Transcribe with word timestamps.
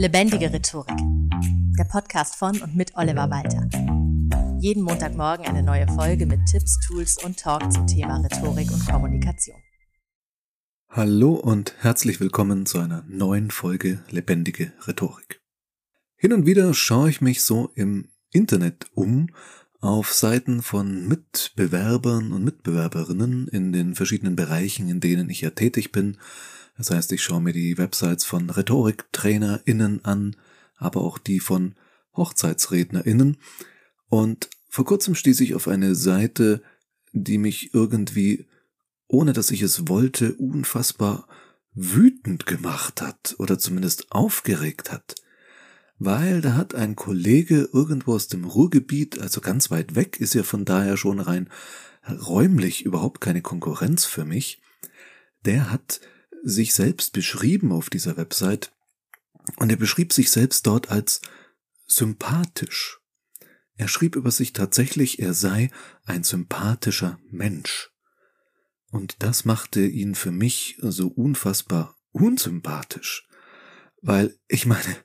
Lebendige 0.00 0.50
Rhetorik. 0.50 0.96
Der 1.78 1.84
Podcast 1.84 2.36
von 2.36 2.58
und 2.62 2.74
mit 2.74 2.96
Oliver 2.96 3.28
Walter. 3.28 3.68
Jeden 4.58 4.82
Montagmorgen 4.82 5.44
eine 5.44 5.62
neue 5.62 5.86
Folge 5.88 6.24
mit 6.24 6.40
Tipps, 6.46 6.78
Tools 6.86 7.22
und 7.22 7.38
Talk 7.38 7.70
zum 7.70 7.86
Thema 7.86 8.16
Rhetorik 8.16 8.72
und 8.72 8.86
Kommunikation. 8.86 9.58
Hallo 10.88 11.34
und 11.34 11.74
herzlich 11.80 12.18
willkommen 12.18 12.64
zu 12.64 12.78
einer 12.78 13.04
neuen 13.08 13.50
Folge 13.50 14.02
Lebendige 14.08 14.72
Rhetorik. 14.86 15.42
Hin 16.16 16.32
und 16.32 16.46
wieder 16.46 16.72
schaue 16.72 17.10
ich 17.10 17.20
mich 17.20 17.42
so 17.42 17.70
im 17.74 18.08
Internet 18.32 18.86
um 18.94 19.28
auf 19.80 20.14
Seiten 20.14 20.62
von 20.62 21.08
Mitbewerbern 21.08 22.32
und 22.32 22.42
Mitbewerberinnen 22.42 23.48
in 23.48 23.74
den 23.74 23.94
verschiedenen 23.94 24.34
Bereichen, 24.34 24.88
in 24.88 25.00
denen 25.00 25.28
ich 25.28 25.42
ja 25.42 25.50
tätig 25.50 25.92
bin. 25.92 26.16
Das 26.76 26.90
heißt, 26.90 27.12
ich 27.12 27.22
schaue 27.22 27.40
mir 27.40 27.52
die 27.52 27.78
Websites 27.78 28.24
von 28.24 28.50
RhetoriktrainerInnen 28.50 30.04
an, 30.04 30.36
aber 30.76 31.02
auch 31.02 31.18
die 31.18 31.40
von 31.40 31.74
HochzeitsrednerInnen. 32.16 33.36
Und 34.08 34.48
vor 34.68 34.84
kurzem 34.84 35.14
stieß 35.14 35.40
ich 35.40 35.54
auf 35.54 35.68
eine 35.68 35.94
Seite, 35.94 36.62
die 37.12 37.38
mich 37.38 37.74
irgendwie, 37.74 38.48
ohne 39.06 39.32
dass 39.32 39.50
ich 39.50 39.62
es 39.62 39.88
wollte, 39.88 40.34
unfassbar 40.34 41.28
wütend 41.72 42.46
gemacht 42.46 43.02
hat 43.02 43.36
oder 43.38 43.58
zumindest 43.58 44.10
aufgeregt 44.10 44.90
hat 44.90 45.16
weil 46.00 46.40
da 46.40 46.54
hat 46.54 46.74
ein 46.74 46.96
Kollege 46.96 47.68
irgendwo 47.72 48.14
aus 48.14 48.26
dem 48.26 48.44
Ruhrgebiet, 48.44 49.20
also 49.20 49.42
ganz 49.42 49.70
weit 49.70 49.94
weg, 49.94 50.18
ist 50.18 50.34
ja 50.34 50.42
von 50.42 50.64
daher 50.64 50.96
schon 50.96 51.20
rein 51.20 51.48
räumlich 52.08 52.86
überhaupt 52.86 53.20
keine 53.20 53.42
Konkurrenz 53.42 54.06
für 54.06 54.24
mich, 54.24 54.62
der 55.44 55.70
hat 55.70 56.00
sich 56.42 56.74
selbst 56.74 57.12
beschrieben 57.12 57.72
auf 57.72 57.90
dieser 57.90 58.16
Website 58.16 58.72
und 59.56 59.70
er 59.70 59.76
beschrieb 59.76 60.12
sich 60.12 60.30
selbst 60.30 60.66
dort 60.66 60.90
als 60.90 61.20
sympathisch. 61.86 63.00
Er 63.76 63.88
schrieb 63.88 64.16
über 64.16 64.30
sich 64.30 64.52
tatsächlich, 64.52 65.20
er 65.20 65.34
sei 65.34 65.70
ein 66.04 66.22
sympathischer 66.22 67.18
Mensch. 67.30 67.90
Und 68.90 69.22
das 69.22 69.44
machte 69.44 69.86
ihn 69.86 70.14
für 70.14 70.32
mich 70.32 70.76
so 70.80 71.08
unfassbar 71.08 71.96
unsympathisch. 72.12 73.26
Weil, 74.02 74.38
ich 74.48 74.66
meine, 74.66 74.96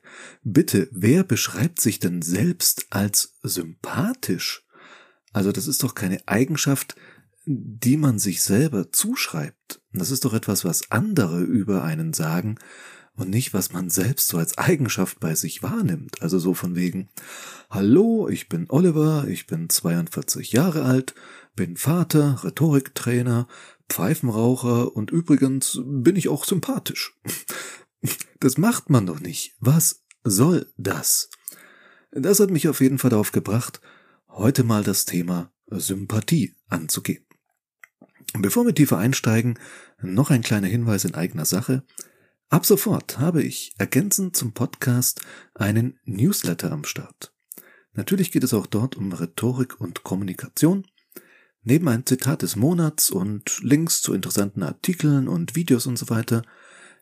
bitte, 0.42 0.88
wer 0.90 1.22
beschreibt 1.22 1.80
sich 1.80 2.00
denn 2.00 2.22
selbst 2.22 2.86
als 2.90 3.38
sympathisch? 3.42 4.64
Also 5.32 5.52
das 5.52 5.66
ist 5.66 5.82
doch 5.82 5.94
keine 5.94 6.26
Eigenschaft, 6.26 6.96
die 7.46 7.96
man 7.96 8.18
sich 8.18 8.42
selber 8.42 8.90
zuschreibt. 8.90 9.80
Das 9.92 10.10
ist 10.10 10.24
doch 10.24 10.34
etwas, 10.34 10.64
was 10.64 10.90
andere 10.90 11.40
über 11.40 11.84
einen 11.84 12.12
sagen 12.12 12.58
und 13.14 13.30
nicht, 13.30 13.54
was 13.54 13.72
man 13.72 13.88
selbst 13.88 14.28
so 14.28 14.38
als 14.38 14.58
Eigenschaft 14.58 15.20
bei 15.20 15.34
sich 15.34 15.62
wahrnimmt. 15.62 16.20
Also 16.22 16.38
so 16.38 16.54
von 16.54 16.74
wegen, 16.74 17.08
hallo, 17.70 18.28
ich 18.28 18.48
bin 18.48 18.66
Oliver, 18.68 19.26
ich 19.28 19.46
bin 19.46 19.70
42 19.70 20.52
Jahre 20.52 20.82
alt, 20.82 21.14
bin 21.54 21.76
Vater, 21.76 22.44
Rhetoriktrainer, 22.44 23.46
Pfeifenraucher 23.88 24.94
und 24.94 25.12
übrigens 25.12 25.80
bin 25.84 26.16
ich 26.16 26.28
auch 26.28 26.44
sympathisch. 26.44 27.16
Das 28.38 28.56
macht 28.56 28.88
man 28.88 29.06
doch 29.06 29.18
nicht. 29.18 29.56
Was 29.58 30.04
soll 30.22 30.70
das? 30.76 31.30
Das 32.12 32.38
hat 32.38 32.50
mich 32.50 32.68
auf 32.68 32.80
jeden 32.80 32.98
Fall 32.98 33.10
darauf 33.10 33.32
gebracht, 33.32 33.80
heute 34.28 34.62
mal 34.62 34.84
das 34.84 35.06
Thema 35.06 35.50
Sympathie 35.70 36.54
anzugehen. 36.68 37.25
Bevor 38.34 38.66
wir 38.66 38.74
tiefer 38.74 38.98
einsteigen, 38.98 39.58
noch 40.02 40.30
ein 40.30 40.42
kleiner 40.42 40.66
Hinweis 40.66 41.04
in 41.04 41.14
eigener 41.14 41.44
Sache. 41.44 41.84
Ab 42.48 42.66
sofort 42.66 43.18
habe 43.18 43.42
ich 43.42 43.72
ergänzend 43.78 44.36
zum 44.36 44.52
Podcast 44.52 45.20
einen 45.54 45.98
Newsletter 46.04 46.70
am 46.70 46.84
Start. 46.84 47.32
Natürlich 47.92 48.30
geht 48.30 48.44
es 48.44 48.54
auch 48.54 48.66
dort 48.66 48.96
um 48.96 49.12
Rhetorik 49.12 49.80
und 49.80 50.02
Kommunikation. 50.02 50.86
Neben 51.62 51.88
ein 51.88 52.06
Zitat 52.06 52.42
des 52.42 52.54
Monats 52.54 53.10
und 53.10 53.58
Links 53.62 54.02
zu 54.02 54.12
interessanten 54.12 54.62
Artikeln 54.62 55.28
und 55.28 55.56
Videos 55.56 55.86
und 55.86 55.98
so 55.98 56.08
weiter 56.10 56.42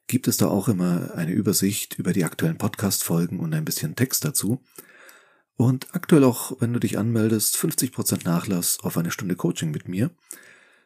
gibt 0.06 0.28
es 0.28 0.36
da 0.36 0.48
auch 0.48 0.68
immer 0.68 1.14
eine 1.14 1.32
Übersicht 1.32 1.98
über 1.98 2.12
die 2.12 2.24
aktuellen 2.24 2.58
Podcast-Folgen 2.58 3.40
und 3.40 3.54
ein 3.54 3.64
bisschen 3.64 3.96
Text 3.96 4.24
dazu. 4.24 4.62
Und 5.56 5.94
aktuell 5.94 6.24
auch, 6.24 6.60
wenn 6.60 6.72
du 6.72 6.80
dich 6.80 6.98
anmeldest, 6.98 7.56
50% 7.56 8.24
Nachlass 8.24 8.78
auf 8.80 8.96
eine 8.96 9.10
Stunde 9.10 9.36
Coaching 9.36 9.70
mit 9.70 9.88
mir. 9.88 10.10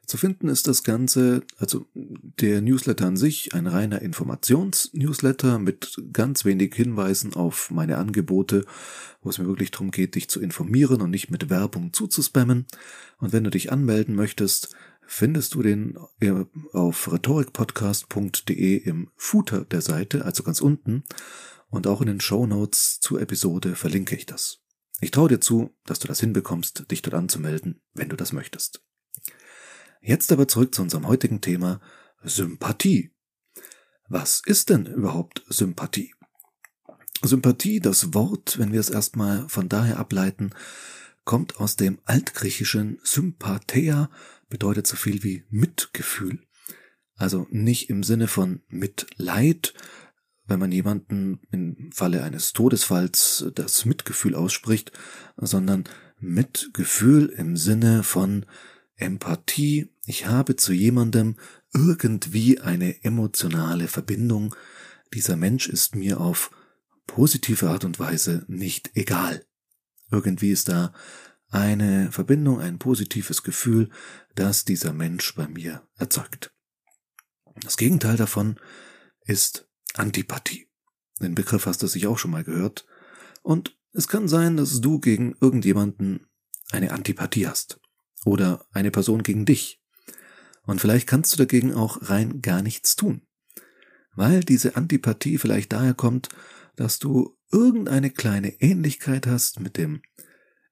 Zu 0.08 0.16
finden 0.16 0.48
ist 0.48 0.66
das 0.66 0.84
Ganze, 0.84 1.42
also 1.58 1.84
der 1.92 2.62
Newsletter 2.62 3.06
an 3.06 3.18
sich, 3.18 3.52
ein 3.52 3.66
reiner 3.66 4.00
Informations-Newsletter 4.00 5.58
mit 5.58 6.02
ganz 6.14 6.46
wenig 6.46 6.74
Hinweisen 6.74 7.34
auf 7.34 7.70
meine 7.70 7.98
Angebote, 7.98 8.64
wo 9.20 9.28
es 9.28 9.36
mir 9.36 9.46
wirklich 9.46 9.70
darum 9.70 9.90
geht, 9.90 10.14
dich 10.14 10.30
zu 10.30 10.40
informieren 10.40 11.02
und 11.02 11.10
nicht 11.10 11.30
mit 11.30 11.50
Werbung 11.50 11.92
zuzuspammen. 11.92 12.64
Und 13.18 13.34
wenn 13.34 13.44
du 13.44 13.50
dich 13.50 13.70
anmelden 13.70 14.14
möchtest, 14.14 14.74
findest 15.06 15.52
du 15.52 15.62
den 15.62 15.98
äh, 16.20 16.46
auf 16.72 17.12
rhetorikpodcast.de 17.12 18.76
im 18.76 19.10
Footer 19.14 19.66
der 19.66 19.82
Seite, 19.82 20.24
also 20.24 20.42
ganz 20.42 20.62
unten, 20.62 21.04
und 21.68 21.86
auch 21.86 22.00
in 22.00 22.06
den 22.06 22.22
Show 22.22 22.46
Notes 22.46 22.98
zur 23.00 23.20
Episode 23.20 23.76
verlinke 23.76 24.16
ich 24.16 24.24
das. 24.24 24.62
Ich 25.02 25.10
traue 25.10 25.28
dir 25.28 25.40
zu, 25.40 25.76
dass 25.84 25.98
du 25.98 26.08
das 26.08 26.20
hinbekommst, 26.20 26.90
dich 26.90 27.02
dort 27.02 27.14
anzumelden, 27.14 27.82
wenn 27.92 28.08
du 28.08 28.16
das 28.16 28.32
möchtest. 28.32 28.82
Jetzt 30.00 30.32
aber 30.32 30.48
zurück 30.48 30.74
zu 30.74 30.82
unserem 30.82 31.06
heutigen 31.06 31.40
Thema 31.40 31.80
Sympathie. 32.22 33.10
Was 34.08 34.42
ist 34.44 34.70
denn 34.70 34.86
überhaupt 34.86 35.44
Sympathie? 35.48 36.14
Sympathie, 37.22 37.80
das 37.80 38.14
Wort, 38.14 38.58
wenn 38.58 38.72
wir 38.72 38.80
es 38.80 38.90
erstmal 38.90 39.48
von 39.48 39.68
daher 39.68 39.98
ableiten, 39.98 40.50
kommt 41.24 41.56
aus 41.56 41.76
dem 41.76 41.98
altgriechischen 42.04 42.98
Sympathia, 43.02 44.08
bedeutet 44.48 44.86
so 44.86 44.96
viel 44.96 45.22
wie 45.24 45.44
Mitgefühl. 45.50 46.40
Also 47.16 47.46
nicht 47.50 47.90
im 47.90 48.02
Sinne 48.02 48.28
von 48.28 48.62
Mitleid, 48.68 49.74
wenn 50.46 50.60
man 50.60 50.72
jemanden 50.72 51.40
im 51.50 51.90
Falle 51.92 52.22
eines 52.22 52.52
Todesfalls 52.52 53.44
das 53.54 53.84
Mitgefühl 53.84 54.34
ausspricht, 54.34 54.92
sondern 55.36 55.84
Mitgefühl 56.20 57.26
im 57.26 57.56
Sinne 57.56 58.04
von 58.04 58.46
Empathie. 58.98 59.90
Ich 60.04 60.26
habe 60.26 60.56
zu 60.56 60.72
jemandem 60.72 61.36
irgendwie 61.72 62.60
eine 62.60 63.02
emotionale 63.04 63.88
Verbindung. 63.88 64.54
Dieser 65.14 65.36
Mensch 65.36 65.68
ist 65.68 65.94
mir 65.94 66.20
auf 66.20 66.50
positive 67.06 67.70
Art 67.70 67.84
und 67.84 67.98
Weise 67.98 68.44
nicht 68.48 68.90
egal. 68.94 69.44
Irgendwie 70.10 70.50
ist 70.50 70.68
da 70.68 70.92
eine 71.50 72.12
Verbindung, 72.12 72.60
ein 72.60 72.78
positives 72.78 73.42
Gefühl, 73.42 73.88
das 74.34 74.64
dieser 74.64 74.92
Mensch 74.92 75.34
bei 75.34 75.48
mir 75.48 75.86
erzeugt. 75.96 76.52
Das 77.62 77.76
Gegenteil 77.76 78.16
davon 78.16 78.58
ist 79.24 79.68
Antipathie. 79.94 80.68
Den 81.20 81.34
Begriff 81.34 81.66
hast 81.66 81.82
du 81.82 81.86
sich 81.86 82.06
auch 82.06 82.18
schon 82.18 82.30
mal 82.30 82.44
gehört. 82.44 82.86
Und 83.42 83.76
es 83.92 84.08
kann 84.08 84.28
sein, 84.28 84.56
dass 84.56 84.80
du 84.80 85.00
gegen 85.00 85.34
irgendjemanden 85.40 86.26
eine 86.70 86.92
Antipathie 86.92 87.46
hast. 87.46 87.80
Oder 88.24 88.66
eine 88.72 88.90
Person 88.90 89.22
gegen 89.22 89.44
dich. 89.44 89.82
Und 90.62 90.80
vielleicht 90.80 91.06
kannst 91.06 91.32
du 91.32 91.36
dagegen 91.36 91.72
auch 91.72 92.10
rein 92.10 92.42
gar 92.42 92.62
nichts 92.62 92.96
tun. 92.96 93.22
Weil 94.14 94.40
diese 94.40 94.76
Antipathie 94.76 95.38
vielleicht 95.38 95.72
daher 95.72 95.94
kommt, 95.94 96.28
dass 96.76 96.98
du 96.98 97.36
irgendeine 97.50 98.10
kleine 98.10 98.60
Ähnlichkeit 98.60 99.26
hast 99.26 99.60
mit 99.60 99.76
dem 99.76 100.02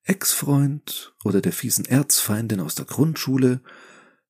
Ex-Freund 0.05 1.15
oder 1.25 1.41
der 1.41 1.53
fiesen 1.53 1.84
Erzfeindin 1.84 2.61
aus 2.61 2.75
der 2.75 2.84
Grundschule, 2.84 3.61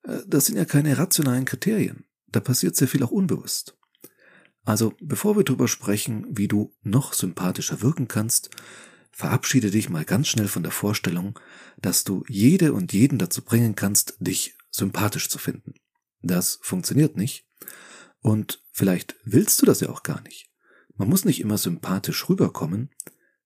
äh, 0.05 0.21
das 0.27 0.47
sind 0.47 0.57
ja 0.57 0.65
keine 0.65 0.99
rationalen 0.99 1.45
Kriterien. 1.45 2.05
Da 2.29 2.41
passiert 2.41 2.77
sehr 2.77 2.89
viel 2.89 3.03
auch 3.03 3.11
unbewusst. 3.11 3.77
Also, 4.65 4.95
bevor 5.01 5.37
wir 5.37 5.45
darüber 5.45 5.69
sprechen, 5.69 6.27
wie 6.31 6.49
du 6.49 6.75
noch 6.83 7.13
sympathischer 7.13 7.83
wirken 7.83 8.09
kannst, 8.09 8.51
verabschiede 9.17 9.71
dich 9.71 9.89
mal 9.89 10.05
ganz 10.05 10.29
schnell 10.29 10.47
von 10.47 10.63
der 10.63 10.73
Vorstellung, 10.73 11.39
dass 11.81 12.05
du 12.05 12.23
jede 12.29 12.75
und 12.75 12.93
jeden 12.93 13.19
dazu 13.19 13.43
bringen 13.43 13.75
kannst, 13.75 14.15
dich 14.19 14.59
sympathisch 14.71 15.31
zu 15.31 15.39
finden. 15.39 15.73
Das 16.21 16.59
funktioniert 16.61 17.17
nicht. 17.17 17.49
Und 18.21 18.63
vielleicht 18.73 19.17
willst 19.25 19.63
du 19.63 19.65
das 19.65 19.81
ja 19.81 19.89
auch 19.89 20.03
gar 20.03 20.21
nicht. 20.21 20.51
Man 20.97 21.09
muss 21.09 21.25
nicht 21.25 21.41
immer 21.41 21.57
sympathisch 21.57 22.29
rüberkommen, 22.29 22.91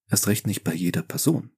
erst 0.08 0.26
recht 0.26 0.44
nicht 0.44 0.64
bei 0.64 0.74
jeder 0.74 1.02
Person. 1.02 1.52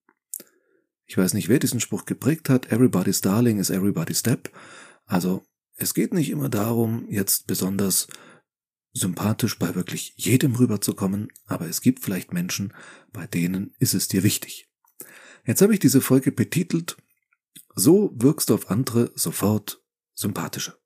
Ich 1.07 1.17
weiß 1.17 1.33
nicht, 1.33 1.49
wer 1.49 1.59
diesen 1.59 1.81
Spruch 1.81 2.05
geprägt 2.05 2.51
hat. 2.51 2.71
Everybody's 2.71 3.23
Darling 3.23 3.59
is 3.59 3.71
everybody's 3.71 4.19
Step. 4.19 4.53
Also, 5.07 5.43
es 5.77 5.95
geht 5.95 6.13
nicht 6.13 6.29
immer 6.29 6.51
darum, 6.51 7.07
jetzt 7.09 7.47
besonders 7.47 8.09
sympathisch 8.93 9.59
bei 9.59 9.75
wirklich 9.75 10.15
jedem 10.17 10.55
rüberzukommen, 10.55 11.29
aber 11.47 11.69
es 11.69 11.81
gibt 11.81 12.01
vielleicht 12.01 12.33
Menschen, 12.33 12.75
bei 13.13 13.27
denen 13.27 13.75
ist 13.79 13.95
es 13.95 14.09
dir 14.09 14.23
wichtig. 14.23 14.69
Jetzt 15.45 15.63
habe 15.63 15.73
ich 15.73 15.81
diese 15.81 16.01
Folge 16.01 16.31
betitelt, 16.31 16.97
so 17.75 18.13
wirkst 18.15 18.51
du 18.51 18.55
auf 18.55 18.71
andere 18.71 19.13
sofort 19.15 19.83
sympathischer. 20.15 20.77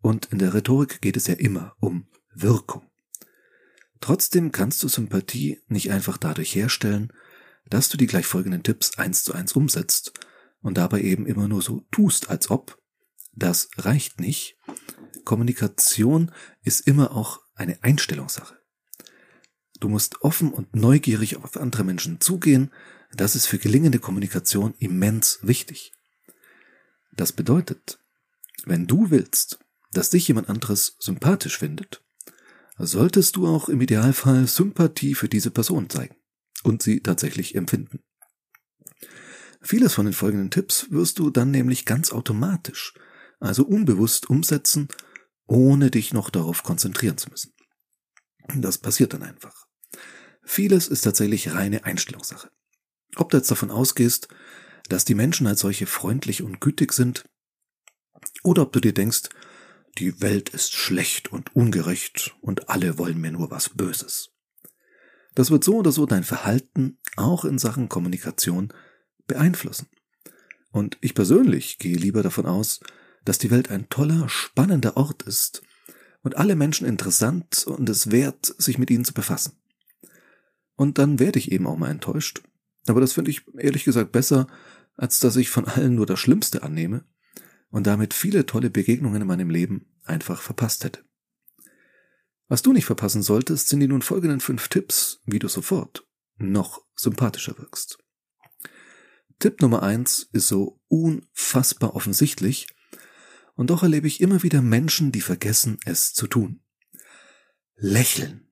Und 0.00 0.26
in 0.26 0.38
der 0.38 0.54
Rhetorik 0.54 1.00
geht 1.02 1.16
es 1.16 1.26
ja 1.26 1.34
immer 1.34 1.76
um 1.78 2.08
Wirkung. 2.34 2.86
Trotzdem 4.00 4.50
kannst 4.50 4.82
du 4.82 4.88
Sympathie 4.88 5.60
nicht 5.68 5.90
einfach 5.90 6.16
dadurch 6.16 6.54
herstellen, 6.54 7.12
dass 7.68 7.90
du 7.90 7.98
die 7.98 8.06
gleich 8.06 8.26
folgenden 8.26 8.62
Tipps 8.62 8.98
eins 8.98 9.24
zu 9.24 9.34
eins 9.34 9.52
umsetzt 9.52 10.12
und 10.62 10.78
dabei 10.78 11.02
eben 11.02 11.26
immer 11.26 11.48
nur 11.48 11.60
so 11.60 11.86
tust, 11.90 12.30
als 12.30 12.50
ob. 12.50 12.78
Das 13.32 13.68
reicht 13.76 14.20
nicht. 14.20 14.56
Kommunikation 15.24 16.32
ist 16.62 16.86
immer 16.86 17.12
auch 17.16 17.40
eine 17.54 17.82
Einstellungssache. 17.82 18.58
Du 19.80 19.88
musst 19.88 20.22
offen 20.22 20.52
und 20.52 20.76
neugierig 20.76 21.36
auf 21.36 21.56
andere 21.56 21.84
Menschen 21.84 22.20
zugehen. 22.20 22.70
Das 23.14 23.34
ist 23.34 23.46
für 23.46 23.58
gelingende 23.58 23.98
Kommunikation 23.98 24.74
immens 24.78 25.40
wichtig. 25.42 25.92
Das 27.12 27.32
bedeutet, 27.32 27.98
wenn 28.64 28.86
du 28.86 29.10
willst, 29.10 29.58
dass 29.92 30.10
dich 30.10 30.28
jemand 30.28 30.48
anderes 30.48 30.96
sympathisch 31.00 31.58
findet, 31.58 32.02
solltest 32.78 33.36
du 33.36 33.46
auch 33.46 33.68
im 33.68 33.80
Idealfall 33.80 34.46
Sympathie 34.46 35.14
für 35.14 35.28
diese 35.28 35.50
Person 35.50 35.90
zeigen 35.90 36.16
und 36.62 36.82
sie 36.82 37.00
tatsächlich 37.00 37.54
empfinden. 37.54 38.00
Vieles 39.62 39.92
von 39.92 40.06
den 40.06 40.14
folgenden 40.14 40.50
Tipps 40.50 40.90
wirst 40.90 41.18
du 41.18 41.30
dann 41.30 41.50
nämlich 41.50 41.84
ganz 41.84 42.12
automatisch, 42.12 42.94
also 43.40 43.64
unbewusst 43.64 44.30
umsetzen, 44.30 44.88
ohne 45.46 45.90
dich 45.90 46.12
noch 46.12 46.30
darauf 46.30 46.62
konzentrieren 46.62 47.18
zu 47.18 47.30
müssen. 47.30 47.52
Das 48.54 48.78
passiert 48.78 49.12
dann 49.12 49.22
einfach. 49.22 49.66
Vieles 50.42 50.88
ist 50.88 51.02
tatsächlich 51.02 51.52
reine 51.52 51.84
Einstellungssache. 51.84 52.50
Ob 53.16 53.30
du 53.30 53.36
jetzt 53.36 53.50
davon 53.50 53.70
ausgehst, 53.70 54.28
dass 54.88 55.04
die 55.04 55.14
Menschen 55.14 55.46
als 55.46 55.60
solche 55.60 55.86
freundlich 55.86 56.42
und 56.42 56.60
gütig 56.60 56.92
sind, 56.92 57.24
oder 58.42 58.62
ob 58.62 58.72
du 58.72 58.80
dir 58.80 58.94
denkst, 58.94 59.28
die 59.98 60.20
Welt 60.20 60.50
ist 60.50 60.74
schlecht 60.74 61.32
und 61.32 61.54
ungerecht 61.54 62.34
und 62.40 62.68
alle 62.68 62.98
wollen 62.98 63.20
mir 63.20 63.32
nur 63.32 63.50
was 63.50 63.70
Böses. 63.70 64.30
Das 65.34 65.50
wird 65.50 65.64
so 65.64 65.76
oder 65.76 65.92
so 65.92 66.06
dein 66.06 66.24
Verhalten 66.24 66.98
auch 67.16 67.44
in 67.44 67.58
Sachen 67.58 67.88
Kommunikation 67.88 68.72
beeinflussen. 69.26 69.88
Und 70.70 70.98
ich 71.00 71.14
persönlich 71.14 71.78
gehe 71.78 71.96
lieber 71.96 72.22
davon 72.22 72.46
aus, 72.46 72.80
dass 73.24 73.38
die 73.38 73.50
Welt 73.50 73.70
ein 73.70 73.88
toller, 73.88 74.28
spannender 74.28 74.96
Ort 74.96 75.22
ist 75.22 75.62
und 76.22 76.36
alle 76.36 76.56
Menschen 76.56 76.86
interessant 76.86 77.66
und 77.66 77.88
es 77.88 78.10
wert, 78.10 78.54
sich 78.58 78.78
mit 78.78 78.90
ihnen 78.90 79.04
zu 79.04 79.14
befassen. 79.14 79.52
Und 80.76 80.98
dann 80.98 81.18
werde 81.18 81.38
ich 81.38 81.52
eben 81.52 81.66
auch 81.66 81.76
mal 81.76 81.90
enttäuscht. 81.90 82.42
Aber 82.86 83.00
das 83.00 83.12
finde 83.12 83.30
ich 83.30 83.42
ehrlich 83.58 83.84
gesagt 83.84 84.12
besser, 84.12 84.46
als 84.96 85.20
dass 85.20 85.36
ich 85.36 85.50
von 85.50 85.66
allen 85.66 85.94
nur 85.94 86.06
das 86.06 86.20
Schlimmste 86.20 86.62
annehme 86.62 87.04
und 87.70 87.86
damit 87.86 88.14
viele 88.14 88.46
tolle 88.46 88.70
Begegnungen 88.70 89.22
in 89.22 89.28
meinem 89.28 89.50
Leben 89.50 89.86
einfach 90.04 90.40
verpasst 90.40 90.84
hätte. 90.84 91.04
Was 92.48 92.62
du 92.62 92.72
nicht 92.72 92.84
verpassen 92.84 93.22
solltest, 93.22 93.68
sind 93.68 93.80
die 93.80 93.86
nun 93.86 94.02
folgenden 94.02 94.40
fünf 94.40 94.68
Tipps, 94.68 95.20
wie 95.24 95.38
du 95.38 95.48
sofort 95.48 96.06
noch 96.36 96.84
sympathischer 96.96 97.56
wirkst. 97.58 97.98
Tipp 99.38 99.62
Nummer 99.62 99.82
eins 99.82 100.28
ist 100.32 100.48
so 100.48 100.80
unfassbar 100.88 101.94
offensichtlich, 101.94 102.66
und 103.60 103.68
doch 103.68 103.82
erlebe 103.82 104.06
ich 104.06 104.22
immer 104.22 104.42
wieder 104.42 104.62
Menschen, 104.62 105.12
die 105.12 105.20
vergessen, 105.20 105.76
es 105.84 106.14
zu 106.14 106.26
tun. 106.26 106.60
Lächeln. 107.76 108.48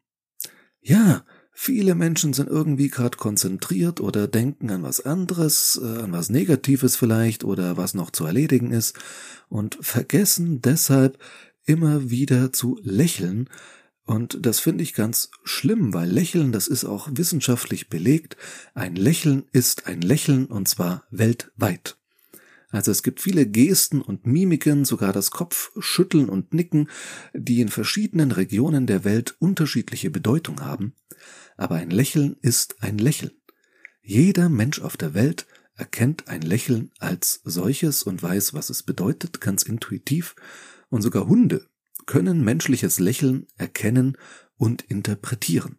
Ja, 0.83 1.25
viele 1.51 1.95
Menschen 1.95 2.35
sind 2.35 2.51
irgendwie 2.51 2.91
gerade 2.91 3.17
konzentriert 3.17 4.03
oder 4.03 4.29
denken 4.29 4.69
an 4.69 4.83
was 4.83 5.01
anderes, 5.01 5.81
äh, 5.83 6.03
an 6.03 6.13
was 6.13 6.29
Negatives 6.29 6.95
vielleicht 6.97 7.43
oder 7.43 7.79
was 7.79 7.95
noch 7.95 8.11
zu 8.11 8.27
erledigen 8.27 8.71
ist 8.71 8.99
und 9.49 9.79
vergessen 9.81 10.61
deshalb 10.61 11.19
immer 11.65 12.11
wieder 12.11 12.53
zu 12.53 12.79
lächeln. 12.83 13.49
Und 14.05 14.45
das 14.45 14.61
finde 14.61 14.83
ich 14.83 14.93
ganz 14.93 15.31
schlimm, 15.43 15.95
weil 15.95 16.11
Lächeln, 16.11 16.53
das 16.53 16.69
ist 16.69 16.85
auch 16.85 17.09
wissenschaftlich 17.11 17.89
belegt. 17.89 18.37
Ein 18.75 18.95
Lächeln 18.95 19.47
ist 19.53 19.87
ein 19.87 20.03
Lächeln 20.03 20.45
und 20.45 20.69
zwar 20.69 21.05
weltweit. 21.11 21.98
Also 22.71 22.91
es 22.91 23.03
gibt 23.03 23.21
viele 23.21 23.47
Gesten 23.47 24.03
und 24.03 24.27
Mimiken, 24.27 24.85
sogar 24.85 25.13
das 25.13 25.31
Kopfschütteln 25.31 26.29
und 26.29 26.53
Nicken, 26.53 26.89
die 27.33 27.61
in 27.61 27.69
verschiedenen 27.69 28.31
Regionen 28.31 28.87
der 28.87 29.05
Welt 29.05 29.37
unterschiedliche 29.39 30.11
Bedeutung 30.11 30.61
haben. 30.61 30.95
Aber 31.57 31.77
ein 31.77 31.91
Lächeln 31.91 32.37
ist 32.43 32.83
ein 32.83 32.99
Lächeln. 32.99 33.33
Jeder 34.03 34.49
Mensch 34.49 34.81
auf 34.81 34.97
der 34.97 35.15
Welt 35.15 35.47
erkennt 35.75 36.29
ein 36.29 36.43
Lächeln 36.43 36.91
als 36.99 37.41
solches 37.45 38.03
und 38.03 38.23
weiß, 38.23 38.53
was 38.53 38.69
es 38.69 38.83
bedeutet, 38.83 39.41
ganz 39.41 39.63
intuitiv. 39.63 40.35
Und 40.91 41.03
sogar 41.03 41.27
Hunde 41.27 41.67
können 42.07 42.45
menschliches 42.45 42.99
Lächeln 42.99 43.47
erkennen 43.57 44.17
und 44.57 44.83
interpretieren. 44.83 45.79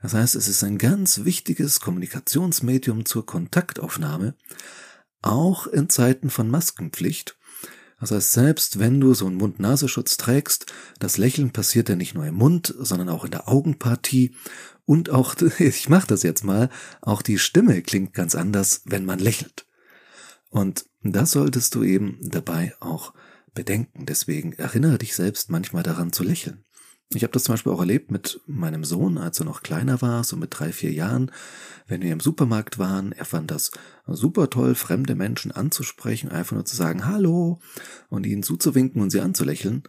Das 0.00 0.14
heißt, 0.14 0.34
es 0.34 0.48
ist 0.48 0.62
ein 0.62 0.78
ganz 0.78 1.24
wichtiges 1.24 1.80
Kommunikationsmedium 1.80 3.04
zur 3.04 3.26
Kontaktaufnahme, 3.26 4.34
auch 5.22 5.66
in 5.66 5.88
Zeiten 5.88 6.30
von 6.30 6.50
Maskenpflicht. 6.50 7.36
Das 8.00 8.12
heißt, 8.12 8.32
selbst 8.32 8.78
wenn 8.78 9.00
du 9.00 9.12
so 9.14 9.26
einen 9.26 9.36
Mund-Nasenschutz 9.36 10.16
trägst, 10.16 10.66
das 11.00 11.18
Lächeln 11.18 11.50
passiert 11.50 11.88
ja 11.88 11.96
nicht 11.96 12.14
nur 12.14 12.26
im 12.26 12.36
Mund, 12.36 12.72
sondern 12.78 13.08
auch 13.08 13.24
in 13.24 13.32
der 13.32 13.48
Augenpartie 13.48 14.36
und 14.84 15.10
auch, 15.10 15.34
ich 15.58 15.88
mache 15.88 16.06
das 16.06 16.22
jetzt 16.22 16.44
mal, 16.44 16.70
auch 17.00 17.22
die 17.22 17.38
Stimme 17.38 17.82
klingt 17.82 18.14
ganz 18.14 18.34
anders, 18.34 18.82
wenn 18.84 19.04
man 19.04 19.18
lächelt. 19.18 19.66
Und 20.50 20.86
das 21.02 21.32
solltest 21.32 21.74
du 21.74 21.82
eben 21.82 22.18
dabei 22.22 22.74
auch 22.80 23.12
bedenken. 23.52 24.06
Deswegen 24.06 24.52
erinnere 24.52 24.98
dich 24.98 25.14
selbst 25.14 25.50
manchmal 25.50 25.82
daran 25.82 26.12
zu 26.12 26.22
lächeln. 26.22 26.64
Ich 27.14 27.22
habe 27.22 27.32
das 27.32 27.44
zum 27.44 27.54
Beispiel 27.54 27.72
auch 27.72 27.80
erlebt 27.80 28.10
mit 28.10 28.40
meinem 28.46 28.84
Sohn, 28.84 29.16
als 29.16 29.40
er 29.40 29.46
noch 29.46 29.62
kleiner 29.62 30.02
war, 30.02 30.24
so 30.24 30.36
mit 30.36 30.58
drei, 30.58 30.72
vier 30.72 30.92
Jahren. 30.92 31.30
Wenn 31.86 32.02
wir 32.02 32.12
im 32.12 32.20
Supermarkt 32.20 32.78
waren, 32.78 33.12
er 33.12 33.24
fand 33.24 33.50
das 33.50 33.70
super 34.06 34.50
toll, 34.50 34.74
fremde 34.74 35.14
Menschen 35.14 35.50
anzusprechen, 35.50 36.28
einfach 36.28 36.52
nur 36.52 36.66
zu 36.66 36.76
sagen 36.76 37.06
Hallo 37.06 37.60
und 38.10 38.26
ihnen 38.26 38.42
zuzuwinken 38.42 39.00
und 39.00 39.08
sie 39.08 39.20
anzulächeln. 39.20 39.84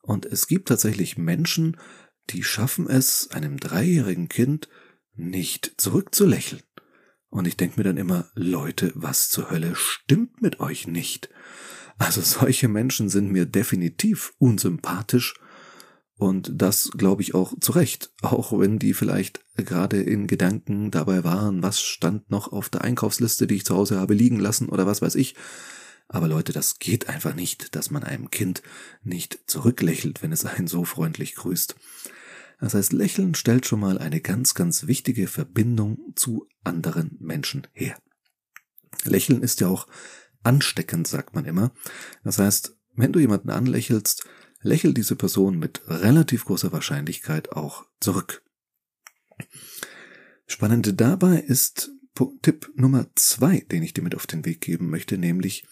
Und 0.00 0.24
es 0.24 0.46
gibt 0.46 0.68
tatsächlich 0.68 1.18
Menschen, 1.18 1.76
die 2.30 2.42
schaffen 2.42 2.88
es, 2.88 3.30
einem 3.32 3.58
dreijährigen 3.58 4.28
Kind 4.28 4.70
nicht 5.14 5.74
zurückzulächeln. 5.76 6.62
Und 7.28 7.46
ich 7.46 7.58
denke 7.58 7.78
mir 7.78 7.84
dann 7.84 7.98
immer, 7.98 8.30
Leute, 8.34 8.92
was 8.94 9.28
zur 9.28 9.50
Hölle 9.50 9.74
stimmt 9.74 10.40
mit 10.40 10.60
euch 10.60 10.86
nicht? 10.86 11.28
Also 11.98 12.22
solche 12.22 12.68
Menschen 12.68 13.10
sind 13.10 13.30
mir 13.30 13.44
definitiv 13.44 14.32
unsympathisch 14.38 15.34
und 16.16 16.52
das 16.54 16.90
glaube 16.96 17.22
ich 17.22 17.34
auch 17.34 17.54
zu 17.60 17.72
Recht, 17.72 18.12
auch 18.22 18.58
wenn 18.58 18.78
die 18.78 18.94
vielleicht 18.94 19.44
gerade 19.56 20.00
in 20.00 20.26
Gedanken 20.26 20.90
dabei 20.90 21.24
waren, 21.24 21.62
was 21.62 21.80
stand 21.80 22.30
noch 22.30 22.52
auf 22.52 22.68
der 22.68 22.82
Einkaufsliste, 22.82 23.46
die 23.46 23.56
ich 23.56 23.64
zu 23.64 23.74
Hause 23.74 23.98
habe 23.98 24.14
liegen 24.14 24.38
lassen 24.38 24.68
oder 24.68 24.86
was 24.86 25.02
weiß 25.02 25.14
ich. 25.16 25.34
Aber 26.08 26.28
Leute, 26.28 26.52
das 26.52 26.78
geht 26.78 27.08
einfach 27.08 27.34
nicht, 27.34 27.74
dass 27.74 27.90
man 27.90 28.04
einem 28.04 28.30
Kind 28.30 28.62
nicht 29.02 29.40
zurücklächelt, 29.46 30.22
wenn 30.22 30.32
es 30.32 30.44
einen 30.44 30.66
so 30.66 30.84
freundlich 30.84 31.34
grüßt. 31.34 31.74
Das 32.60 32.74
heißt, 32.74 32.92
Lächeln 32.92 33.34
stellt 33.34 33.66
schon 33.66 33.80
mal 33.80 33.98
eine 33.98 34.20
ganz, 34.20 34.54
ganz 34.54 34.86
wichtige 34.86 35.26
Verbindung 35.26 36.12
zu 36.14 36.46
anderen 36.62 37.16
Menschen 37.18 37.66
her. 37.72 37.96
Lächeln 39.04 39.42
ist 39.42 39.60
ja 39.60 39.68
auch 39.68 39.88
ansteckend, 40.44 41.08
sagt 41.08 41.34
man 41.34 41.44
immer. 41.44 41.72
Das 42.22 42.38
heißt, 42.38 42.76
wenn 42.94 43.12
du 43.12 43.18
jemanden 43.18 43.50
anlächelst, 43.50 44.24
lächelt 44.62 44.96
diese 44.96 45.16
Person 45.16 45.58
mit 45.58 45.82
relativ 45.86 46.44
großer 46.44 46.72
Wahrscheinlichkeit 46.72 47.52
auch 47.52 47.86
zurück. 48.00 48.42
Spannende 50.46 50.94
dabei 50.94 51.38
ist 51.38 51.90
Tipp 52.42 52.70
Nummer 52.74 53.06
zwei, 53.14 53.60
den 53.60 53.82
ich 53.82 53.94
dir 53.94 54.02
mit 54.02 54.14
auf 54.14 54.26
den 54.26 54.44
Weg 54.44 54.60
geben 54.60 54.90
möchte, 54.90 55.18
nämlich 55.18 55.64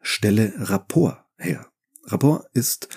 stelle 0.00 0.52
Rapport 0.56 1.24
her. 1.36 1.66
Rapport 2.04 2.46
ist 2.52 2.88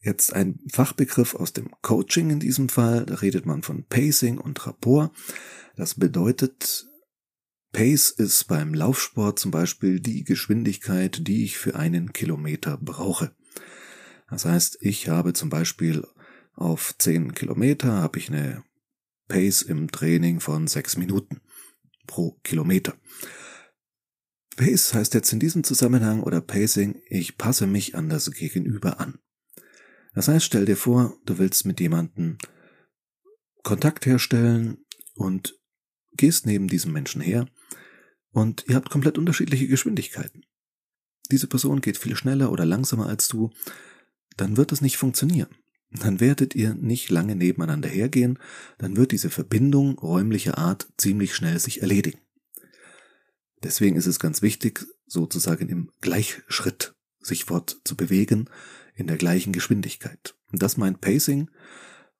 jetzt 0.00 0.32
ein 0.32 0.58
Fachbegriff 0.70 1.34
aus 1.34 1.52
dem 1.52 1.70
Coaching 1.82 2.30
in 2.30 2.40
diesem 2.40 2.68
Fall. 2.68 3.06
Da 3.06 3.16
redet 3.16 3.46
man 3.46 3.62
von 3.62 3.84
Pacing 3.84 4.38
und 4.38 4.66
Rapport. 4.66 5.12
Das 5.76 5.94
bedeutet, 5.94 6.86
Pace 7.72 8.10
ist 8.10 8.44
beim 8.48 8.74
Laufsport 8.74 9.38
zum 9.38 9.50
Beispiel 9.50 10.00
die 10.00 10.24
Geschwindigkeit, 10.24 11.26
die 11.26 11.44
ich 11.44 11.58
für 11.58 11.74
einen 11.74 12.12
Kilometer 12.12 12.78
brauche. 12.78 13.34
Das 14.34 14.46
heißt, 14.46 14.78
ich 14.80 15.08
habe 15.08 15.32
zum 15.32 15.48
Beispiel 15.48 16.04
auf 16.56 16.98
10 16.98 17.34
Kilometer 17.34 17.92
habe 17.92 18.18
ich 18.18 18.30
eine 18.30 18.64
Pace 19.28 19.62
im 19.62 19.92
Training 19.92 20.40
von 20.40 20.66
6 20.66 20.96
Minuten 20.96 21.40
pro 22.08 22.32
Kilometer. 22.42 22.96
Pace 24.56 24.92
heißt 24.92 25.14
jetzt 25.14 25.32
in 25.32 25.38
diesem 25.38 25.62
Zusammenhang 25.62 26.20
oder 26.20 26.40
Pacing, 26.40 27.00
ich 27.06 27.38
passe 27.38 27.68
mich 27.68 27.94
an 27.94 28.08
das 28.08 28.28
Gegenüber 28.32 28.98
an. 28.98 29.20
Das 30.14 30.26
heißt, 30.26 30.44
stell 30.44 30.64
dir 30.64 30.76
vor, 30.76 31.16
du 31.26 31.38
willst 31.38 31.64
mit 31.64 31.78
jemandem 31.78 32.38
Kontakt 33.62 34.04
herstellen 34.04 34.78
und 35.14 35.56
gehst 36.16 36.44
neben 36.44 36.66
diesem 36.66 36.92
Menschen 36.92 37.20
her 37.20 37.46
und 38.30 38.64
ihr 38.66 38.74
habt 38.74 38.90
komplett 38.90 39.16
unterschiedliche 39.16 39.68
Geschwindigkeiten. 39.68 40.44
Diese 41.30 41.46
Person 41.46 41.80
geht 41.80 41.98
viel 41.98 42.16
schneller 42.16 42.50
oder 42.50 42.64
langsamer 42.64 43.06
als 43.06 43.28
du 43.28 43.52
dann 44.36 44.56
wird 44.56 44.72
es 44.72 44.80
nicht 44.80 44.96
funktionieren. 44.96 45.48
dann 45.90 46.18
werdet 46.18 46.56
ihr 46.56 46.74
nicht 46.74 47.08
lange 47.10 47.36
nebeneinander 47.36 47.88
hergehen, 47.88 48.40
dann 48.78 48.96
wird 48.96 49.12
diese 49.12 49.30
Verbindung 49.30 49.96
räumlicher 49.96 50.58
Art 50.58 50.88
ziemlich 50.96 51.36
schnell 51.36 51.60
sich 51.60 51.82
erledigen. 51.82 52.18
Deswegen 53.62 53.94
ist 53.94 54.06
es 54.06 54.18
ganz 54.18 54.42
wichtig, 54.42 54.84
sozusagen 55.06 55.68
im 55.68 55.90
Gleichschritt 56.00 56.96
sich 57.20 57.44
fort 57.44 57.80
zu 57.84 57.96
bewegen, 57.96 58.50
in 58.94 59.06
der 59.06 59.16
gleichen 59.16 59.52
Geschwindigkeit. 59.52 60.34
Und 60.52 60.62
das 60.62 60.76
meint 60.76 61.00
Pacing. 61.00 61.50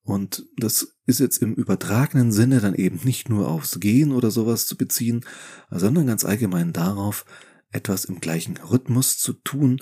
Und 0.02 0.46
das 0.56 0.96
ist 1.06 1.20
jetzt 1.20 1.38
im 1.38 1.54
übertragenen 1.54 2.30
Sinne 2.30 2.60
dann 2.60 2.74
eben 2.74 3.00
nicht 3.04 3.28
nur 3.28 3.48
aufs 3.48 3.80
Gehen 3.80 4.12
oder 4.12 4.30
sowas 4.30 4.66
zu 4.66 4.76
beziehen, 4.76 5.24
sondern 5.70 6.06
ganz 6.06 6.24
allgemein 6.24 6.72
darauf, 6.72 7.24
etwas 7.70 8.04
im 8.04 8.20
gleichen 8.20 8.56
Rhythmus 8.58 9.18
zu 9.18 9.32
tun, 9.32 9.80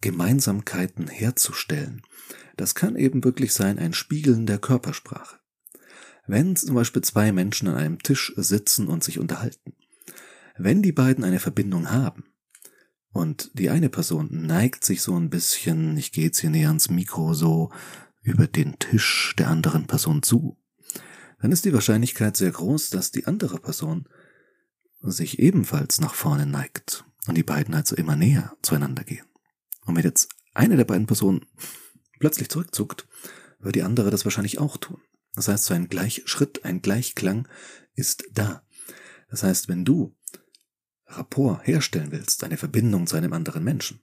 Gemeinsamkeiten 0.00 1.08
herzustellen. 1.08 2.02
Das 2.56 2.74
kann 2.74 2.96
eben 2.96 3.24
wirklich 3.24 3.52
sein 3.52 3.78
ein 3.78 3.94
Spiegeln 3.94 4.46
der 4.46 4.58
Körpersprache. 4.58 5.38
Wenn 6.26 6.56
zum 6.56 6.74
Beispiel 6.74 7.02
zwei 7.02 7.32
Menschen 7.32 7.68
an 7.68 7.76
einem 7.76 8.02
Tisch 8.02 8.32
sitzen 8.36 8.88
und 8.88 9.02
sich 9.02 9.18
unterhalten, 9.18 9.74
wenn 10.58 10.82
die 10.82 10.92
beiden 10.92 11.24
eine 11.24 11.40
Verbindung 11.40 11.90
haben 11.90 12.24
und 13.10 13.50
die 13.54 13.70
eine 13.70 13.88
Person 13.88 14.28
neigt 14.30 14.84
sich 14.84 15.02
so 15.02 15.16
ein 15.16 15.30
bisschen, 15.30 15.96
ich 15.96 16.12
gehe 16.12 16.24
jetzt 16.24 16.40
hier 16.40 16.50
näher 16.50 16.68
ans 16.68 16.90
Mikro, 16.90 17.32
so 17.32 17.70
über 18.22 18.46
den 18.46 18.78
Tisch 18.78 19.34
der 19.38 19.48
anderen 19.48 19.86
Person 19.86 20.22
zu, 20.22 20.58
dann 21.40 21.52
ist 21.52 21.64
die 21.64 21.72
Wahrscheinlichkeit 21.72 22.36
sehr 22.36 22.50
groß, 22.50 22.90
dass 22.90 23.10
die 23.10 23.26
andere 23.26 23.58
Person 23.58 24.08
sich 25.00 25.38
ebenfalls 25.38 26.00
nach 26.00 26.14
vorne 26.14 26.46
neigt 26.46 27.04
und 27.26 27.36
die 27.36 27.44
beiden 27.44 27.74
also 27.74 27.94
immer 27.94 28.16
näher 28.16 28.56
zueinander 28.62 29.04
gehen. 29.04 29.27
Und 29.88 29.96
wenn 29.96 30.04
jetzt 30.04 30.28
eine 30.54 30.76
der 30.76 30.84
beiden 30.84 31.06
Personen 31.06 31.46
plötzlich 32.20 32.50
zurückzuckt, 32.50 33.08
wird 33.58 33.74
die 33.74 33.82
andere 33.82 34.10
das 34.10 34.24
wahrscheinlich 34.24 34.58
auch 34.58 34.76
tun. 34.76 35.00
Das 35.34 35.48
heißt, 35.48 35.64
so 35.64 35.74
ein 35.74 35.88
Gleichschritt, 35.88 36.64
ein 36.64 36.82
Gleichklang 36.82 37.48
ist 37.94 38.24
da. 38.32 38.62
Das 39.30 39.42
heißt, 39.42 39.68
wenn 39.68 39.84
du 39.84 40.14
Rapport 41.06 41.66
herstellen 41.66 42.12
willst, 42.12 42.44
eine 42.44 42.58
Verbindung 42.58 43.06
zu 43.06 43.16
einem 43.16 43.32
anderen 43.32 43.64
Menschen, 43.64 44.00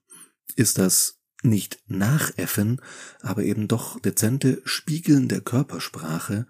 ist 0.56 0.80
das 0.80 1.20
nicht 1.44 1.80
nachäffen, 1.88 2.82
aber 3.22 3.44
eben 3.44 3.68
doch 3.68 4.00
dezente 4.00 4.62
Spiegeln 4.66 5.28
der 5.28 5.42
Körpersprache 5.42 6.48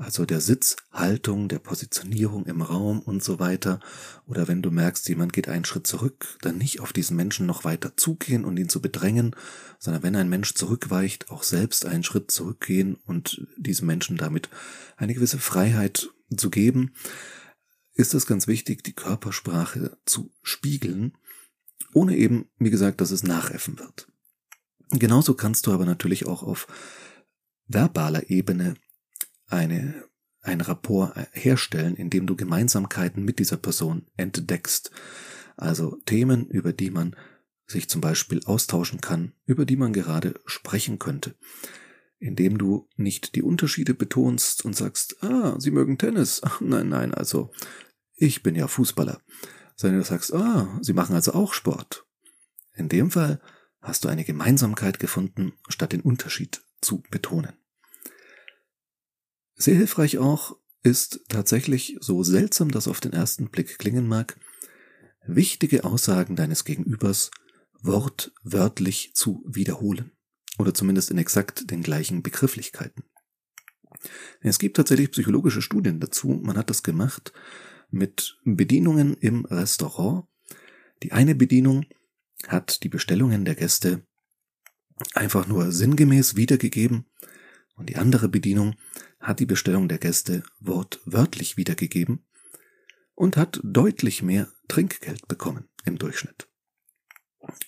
also 0.00 0.24
der 0.24 0.40
Sitzhaltung, 0.40 1.48
der 1.48 1.58
Positionierung 1.58 2.46
im 2.46 2.62
Raum 2.62 3.00
und 3.00 3.22
so 3.22 3.38
weiter. 3.38 3.80
Oder 4.26 4.48
wenn 4.48 4.62
du 4.62 4.70
merkst, 4.70 5.06
jemand 5.08 5.34
geht 5.34 5.48
einen 5.48 5.66
Schritt 5.66 5.86
zurück, 5.86 6.38
dann 6.40 6.56
nicht 6.56 6.80
auf 6.80 6.94
diesen 6.94 7.16
Menschen 7.16 7.44
noch 7.44 7.64
weiter 7.64 7.96
zugehen 7.96 8.46
und 8.46 8.58
ihn 8.58 8.70
zu 8.70 8.80
bedrängen, 8.80 9.36
sondern 9.78 10.02
wenn 10.02 10.16
ein 10.16 10.30
Mensch 10.30 10.54
zurückweicht, 10.54 11.30
auch 11.30 11.42
selbst 11.42 11.84
einen 11.84 12.02
Schritt 12.02 12.30
zurückgehen 12.30 12.96
und 13.04 13.46
diesem 13.58 13.86
Menschen 13.86 14.16
damit 14.16 14.48
eine 14.96 15.12
gewisse 15.12 15.38
Freiheit 15.38 16.08
zu 16.34 16.48
geben, 16.48 16.94
ist 17.92 18.14
es 18.14 18.26
ganz 18.26 18.46
wichtig, 18.46 18.82
die 18.82 18.94
Körpersprache 18.94 19.98
zu 20.06 20.32
spiegeln, 20.42 21.12
ohne 21.92 22.16
eben, 22.16 22.46
wie 22.58 22.70
gesagt, 22.70 23.02
dass 23.02 23.10
es 23.10 23.22
nachäffen 23.22 23.78
wird. 23.78 24.08
Genauso 24.92 25.34
kannst 25.34 25.66
du 25.66 25.72
aber 25.72 25.84
natürlich 25.84 26.26
auch 26.26 26.42
auf 26.42 26.66
verbaler 27.66 28.30
Ebene 28.30 28.76
eine, 29.50 30.04
ein 30.42 30.60
Rapport 30.60 31.14
herstellen, 31.32 31.96
indem 31.96 32.26
du 32.26 32.36
Gemeinsamkeiten 32.36 33.24
mit 33.24 33.38
dieser 33.38 33.56
Person 33.56 34.06
entdeckst. 34.16 34.90
Also 35.56 35.98
Themen, 36.06 36.46
über 36.46 36.72
die 36.72 36.90
man 36.90 37.14
sich 37.66 37.88
zum 37.88 38.00
Beispiel 38.00 38.40
austauschen 38.44 39.00
kann, 39.00 39.32
über 39.46 39.64
die 39.64 39.76
man 39.76 39.92
gerade 39.92 40.40
sprechen 40.46 40.98
könnte. 40.98 41.34
Indem 42.18 42.58
du 42.58 42.88
nicht 42.96 43.34
die 43.34 43.42
Unterschiede 43.42 43.94
betonst 43.94 44.64
und 44.64 44.76
sagst, 44.76 45.22
ah, 45.22 45.58
sie 45.58 45.70
mögen 45.70 45.98
Tennis. 45.98 46.42
Nein, 46.60 46.88
nein, 46.88 47.14
also 47.14 47.50
ich 48.14 48.42
bin 48.42 48.54
ja 48.54 48.68
Fußballer. 48.68 49.20
Sondern 49.76 50.00
du 50.00 50.04
sagst, 50.04 50.34
ah, 50.34 50.78
sie 50.82 50.92
machen 50.92 51.14
also 51.14 51.32
auch 51.32 51.54
Sport. 51.54 52.04
In 52.74 52.88
dem 52.88 53.10
Fall 53.10 53.40
hast 53.80 54.04
du 54.04 54.08
eine 54.08 54.24
Gemeinsamkeit 54.24 54.98
gefunden, 54.98 55.52
statt 55.68 55.92
den 55.92 56.02
Unterschied 56.02 56.62
zu 56.82 57.02
betonen. 57.10 57.59
Sehr 59.60 59.74
hilfreich 59.74 60.16
auch 60.16 60.56
ist 60.82 61.20
tatsächlich, 61.28 61.98
so 62.00 62.22
seltsam 62.22 62.70
das 62.70 62.88
auf 62.88 62.98
den 62.98 63.12
ersten 63.12 63.50
Blick 63.50 63.78
klingen 63.78 64.08
mag, 64.08 64.40
wichtige 65.26 65.84
Aussagen 65.84 66.34
deines 66.34 66.64
Gegenübers 66.64 67.30
wortwörtlich 67.82 69.12
zu 69.12 69.44
wiederholen 69.46 70.12
oder 70.58 70.72
zumindest 70.72 71.10
in 71.10 71.18
exakt 71.18 71.70
den 71.70 71.82
gleichen 71.82 72.22
Begrifflichkeiten. 72.22 73.04
Es 74.40 74.58
gibt 74.58 74.78
tatsächlich 74.78 75.10
psychologische 75.10 75.60
Studien 75.60 76.00
dazu. 76.00 76.28
Man 76.28 76.56
hat 76.56 76.70
das 76.70 76.82
gemacht 76.82 77.34
mit 77.90 78.38
Bedienungen 78.44 79.12
im 79.12 79.44
Restaurant. 79.44 80.24
Die 81.02 81.12
eine 81.12 81.34
Bedienung 81.34 81.84
hat 82.48 82.82
die 82.82 82.88
Bestellungen 82.88 83.44
der 83.44 83.56
Gäste 83.56 84.06
einfach 85.12 85.46
nur 85.46 85.70
sinngemäß 85.70 86.34
wiedergegeben 86.34 87.04
und 87.76 87.90
die 87.90 87.96
andere 87.96 88.30
Bedienung 88.30 88.76
hat 89.20 89.38
die 89.40 89.46
Bestellung 89.46 89.88
der 89.88 89.98
Gäste 89.98 90.42
wortwörtlich 90.58 91.56
wiedergegeben 91.56 92.26
und 93.14 93.36
hat 93.36 93.60
deutlich 93.62 94.22
mehr 94.22 94.48
Trinkgeld 94.68 95.28
bekommen 95.28 95.68
im 95.84 95.98
Durchschnitt. 95.98 96.48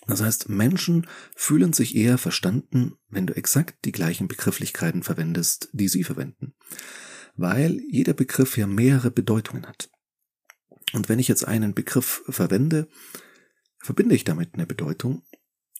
Das 0.06 0.22
heißt, 0.22 0.48
Menschen 0.48 1.06
fühlen 1.34 1.72
sich 1.72 1.94
eher 1.94 2.18
verstanden, 2.18 2.94
wenn 3.08 3.26
du 3.26 3.34
exakt 3.36 3.84
die 3.84 3.92
gleichen 3.92 4.28
Begrifflichkeiten 4.28 5.02
verwendest, 5.02 5.68
die 5.72 5.88
sie 5.88 6.04
verwenden. 6.04 6.54
Weil 7.34 7.80
jeder 7.90 8.12
Begriff 8.12 8.56
ja 8.56 8.66
mehrere 8.66 9.10
Bedeutungen 9.10 9.66
hat. 9.66 9.90
Und 10.92 11.08
wenn 11.08 11.18
ich 11.18 11.28
jetzt 11.28 11.46
einen 11.46 11.74
Begriff 11.74 12.22
verwende, 12.28 12.88
verbinde 13.78 14.14
ich 14.14 14.24
damit 14.24 14.54
eine 14.54 14.66
Bedeutung, 14.66 15.22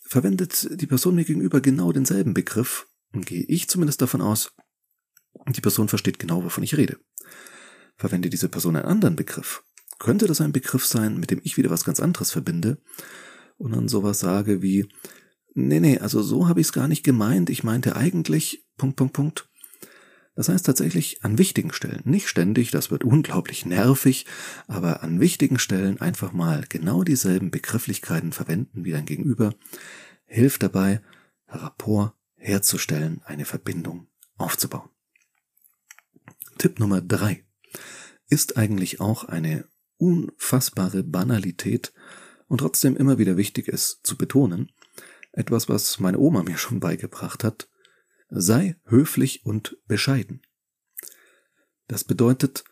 verwendet 0.05 0.69
die 0.81 0.87
Person 0.87 1.14
mir 1.14 1.25
gegenüber 1.25 1.61
genau 1.61 1.93
denselben 1.93 2.35
Begriff, 2.35 2.87
gehe 3.12 3.45
ich 3.45 3.69
zumindest 3.69 4.00
davon 4.00 4.23
aus, 4.23 4.52
die 5.48 5.60
Person 5.60 5.88
versteht 5.88 6.18
genau, 6.18 6.44
wovon 6.44 6.64
ich 6.64 6.76
rede. 6.76 6.98
Verwende 7.96 8.30
diese 8.30 8.48
Person 8.48 8.76
einen 8.76 8.86
anderen 8.86 9.16
Begriff, 9.16 9.62
könnte 9.98 10.26
das 10.26 10.40
ein 10.40 10.52
Begriff 10.52 10.86
sein, 10.86 11.18
mit 11.18 11.30
dem 11.30 11.40
ich 11.44 11.56
wieder 11.56 11.70
was 11.70 11.84
ganz 11.84 12.00
anderes 12.00 12.32
verbinde 12.32 12.78
und 13.58 13.72
dann 13.74 13.88
sowas 13.88 14.20
sage 14.20 14.62
wie, 14.62 14.88
nee, 15.54 15.80
nee, 15.80 15.98
also 15.98 16.22
so 16.22 16.48
habe 16.48 16.60
ich 16.60 16.68
es 16.68 16.72
gar 16.72 16.88
nicht 16.88 17.04
gemeint, 17.04 17.50
ich 17.50 17.64
meinte 17.64 17.96
eigentlich, 17.96 18.66
Punkt, 18.76 18.96
Punkt, 18.96 19.12
Punkt. 19.12 19.48
Das 20.34 20.48
heißt 20.48 20.64
tatsächlich 20.64 21.22
an 21.24 21.36
wichtigen 21.36 21.72
Stellen, 21.72 22.00
nicht 22.04 22.28
ständig, 22.28 22.70
das 22.70 22.90
wird 22.90 23.04
unglaublich 23.04 23.66
nervig, 23.66 24.24
aber 24.66 25.02
an 25.02 25.20
wichtigen 25.20 25.58
Stellen 25.58 26.00
einfach 26.00 26.32
mal 26.32 26.64
genau 26.68 27.04
dieselben 27.04 27.50
Begrifflichkeiten 27.50 28.32
verwenden 28.32 28.84
wie 28.84 28.92
dein 28.92 29.04
Gegenüber, 29.04 29.54
hilft 30.24 30.62
dabei, 30.62 31.02
Rapport 31.48 32.14
herzustellen, 32.36 33.20
eine 33.26 33.44
Verbindung 33.44 34.08
aufzubauen. 34.38 34.88
Tipp 36.59 36.78
Nummer 36.78 37.00
drei 37.00 37.44
ist 38.28 38.56
eigentlich 38.56 39.00
auch 39.00 39.25
eine 39.25 39.68
unfassbare 39.97 41.02
Banalität 41.02 41.92
und 42.49 42.59
trotzdem 42.59 42.97
immer 42.97 43.18
wieder 43.18 43.37
wichtig 43.37 43.68
ist 43.68 44.00
zu 44.04 44.16
betonen. 44.16 44.73
Etwas, 45.32 45.68
was 45.68 46.00
meine 46.00 46.18
Oma 46.18 46.42
mir 46.42 46.59
schon 46.59 46.80
beigebracht 46.80 47.44
hat. 47.44 47.68
Sei 48.28 48.76
höflich 48.85 49.44
und 49.44 49.76
bescheiden. 49.87 50.42
Das 51.88 52.04
bedeutet, 52.04 52.64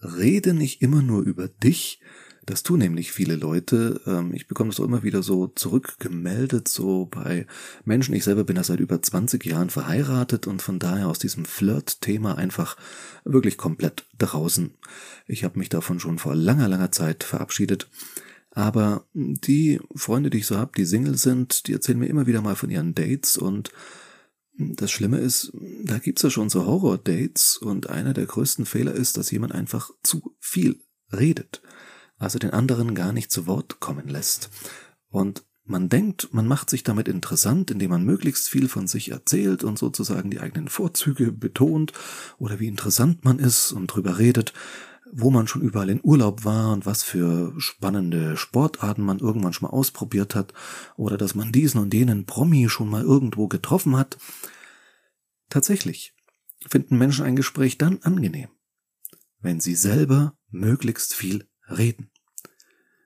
rede 0.00 0.54
nicht 0.54 0.82
immer 0.82 1.02
nur 1.02 1.22
über 1.22 1.48
dich, 1.48 2.00
das 2.48 2.62
tun 2.62 2.78
nämlich 2.78 3.12
viele 3.12 3.36
Leute. 3.36 4.00
Ähm, 4.06 4.32
ich 4.32 4.46
bekomme 4.46 4.70
das 4.70 4.80
auch 4.80 4.84
immer 4.84 5.02
wieder 5.02 5.22
so 5.22 5.48
zurückgemeldet, 5.48 6.66
so 6.66 7.04
bei 7.04 7.46
Menschen. 7.84 8.14
Ich 8.14 8.24
selber 8.24 8.44
bin 8.44 8.56
da 8.56 8.64
seit 8.64 8.80
über 8.80 9.02
20 9.02 9.44
Jahren 9.44 9.68
verheiratet 9.68 10.46
und 10.46 10.62
von 10.62 10.78
daher 10.78 11.08
aus 11.08 11.18
diesem 11.18 11.44
Flirt-Thema 11.44 12.38
einfach 12.38 12.76
wirklich 13.24 13.58
komplett 13.58 14.06
draußen. 14.16 14.74
Ich 15.26 15.44
habe 15.44 15.58
mich 15.58 15.68
davon 15.68 16.00
schon 16.00 16.18
vor 16.18 16.34
langer, 16.34 16.68
langer 16.68 16.90
Zeit 16.90 17.22
verabschiedet. 17.22 17.90
Aber 18.52 19.04
die 19.12 19.78
Freunde, 19.94 20.30
die 20.30 20.38
ich 20.38 20.46
so 20.46 20.56
habe, 20.56 20.72
die 20.74 20.86
Single 20.86 21.18
sind, 21.18 21.66
die 21.66 21.74
erzählen 21.74 21.98
mir 21.98 22.08
immer 22.08 22.26
wieder 22.26 22.40
mal 22.40 22.56
von 22.56 22.70
ihren 22.70 22.94
Dates 22.94 23.36
und 23.36 23.70
das 24.56 24.90
Schlimme 24.90 25.18
ist, 25.18 25.52
da 25.84 25.98
gibt's 25.98 26.22
ja 26.22 26.30
schon 26.30 26.48
so 26.48 26.64
Horror-Dates 26.64 27.58
und 27.58 27.90
einer 27.90 28.14
der 28.14 28.26
größten 28.26 28.64
Fehler 28.64 28.92
ist, 28.92 29.16
dass 29.18 29.30
jemand 29.30 29.52
einfach 29.52 29.90
zu 30.02 30.34
viel 30.40 30.80
redet 31.12 31.62
also 32.18 32.38
den 32.38 32.50
anderen 32.50 32.94
gar 32.94 33.12
nicht 33.12 33.30
zu 33.30 33.46
Wort 33.46 33.80
kommen 33.80 34.08
lässt. 34.08 34.50
Und 35.08 35.44
man 35.64 35.88
denkt, 35.88 36.32
man 36.32 36.46
macht 36.46 36.70
sich 36.70 36.82
damit 36.82 37.08
interessant, 37.08 37.70
indem 37.70 37.90
man 37.90 38.04
möglichst 38.04 38.48
viel 38.48 38.68
von 38.68 38.86
sich 38.86 39.10
erzählt 39.10 39.64
und 39.64 39.78
sozusagen 39.78 40.30
die 40.30 40.40
eigenen 40.40 40.68
Vorzüge 40.68 41.30
betont 41.30 41.92
oder 42.38 42.58
wie 42.58 42.68
interessant 42.68 43.24
man 43.24 43.38
ist 43.38 43.72
und 43.72 43.88
drüber 43.88 44.18
redet, 44.18 44.54
wo 45.12 45.30
man 45.30 45.46
schon 45.46 45.62
überall 45.62 45.90
in 45.90 46.00
Urlaub 46.02 46.44
war 46.44 46.72
und 46.72 46.86
was 46.86 47.02
für 47.02 47.52
spannende 47.58 48.36
Sportarten 48.36 49.02
man 49.02 49.18
irgendwann 49.18 49.52
schon 49.52 49.68
mal 49.68 49.76
ausprobiert 49.76 50.34
hat 50.34 50.52
oder 50.96 51.16
dass 51.16 51.34
man 51.34 51.52
diesen 51.52 51.80
und 51.80 51.94
jenen 51.94 52.24
Promi 52.24 52.68
schon 52.68 52.88
mal 52.88 53.02
irgendwo 53.02 53.48
getroffen 53.48 53.96
hat. 53.96 54.18
Tatsächlich 55.50 56.14
finden 56.66 56.98
Menschen 56.98 57.24
ein 57.24 57.36
Gespräch 57.36 57.78
dann 57.78 57.98
angenehm, 58.02 58.48
wenn 59.40 59.60
sie 59.60 59.74
selber 59.74 60.36
möglichst 60.50 61.14
viel 61.14 61.46
reden. 61.68 62.10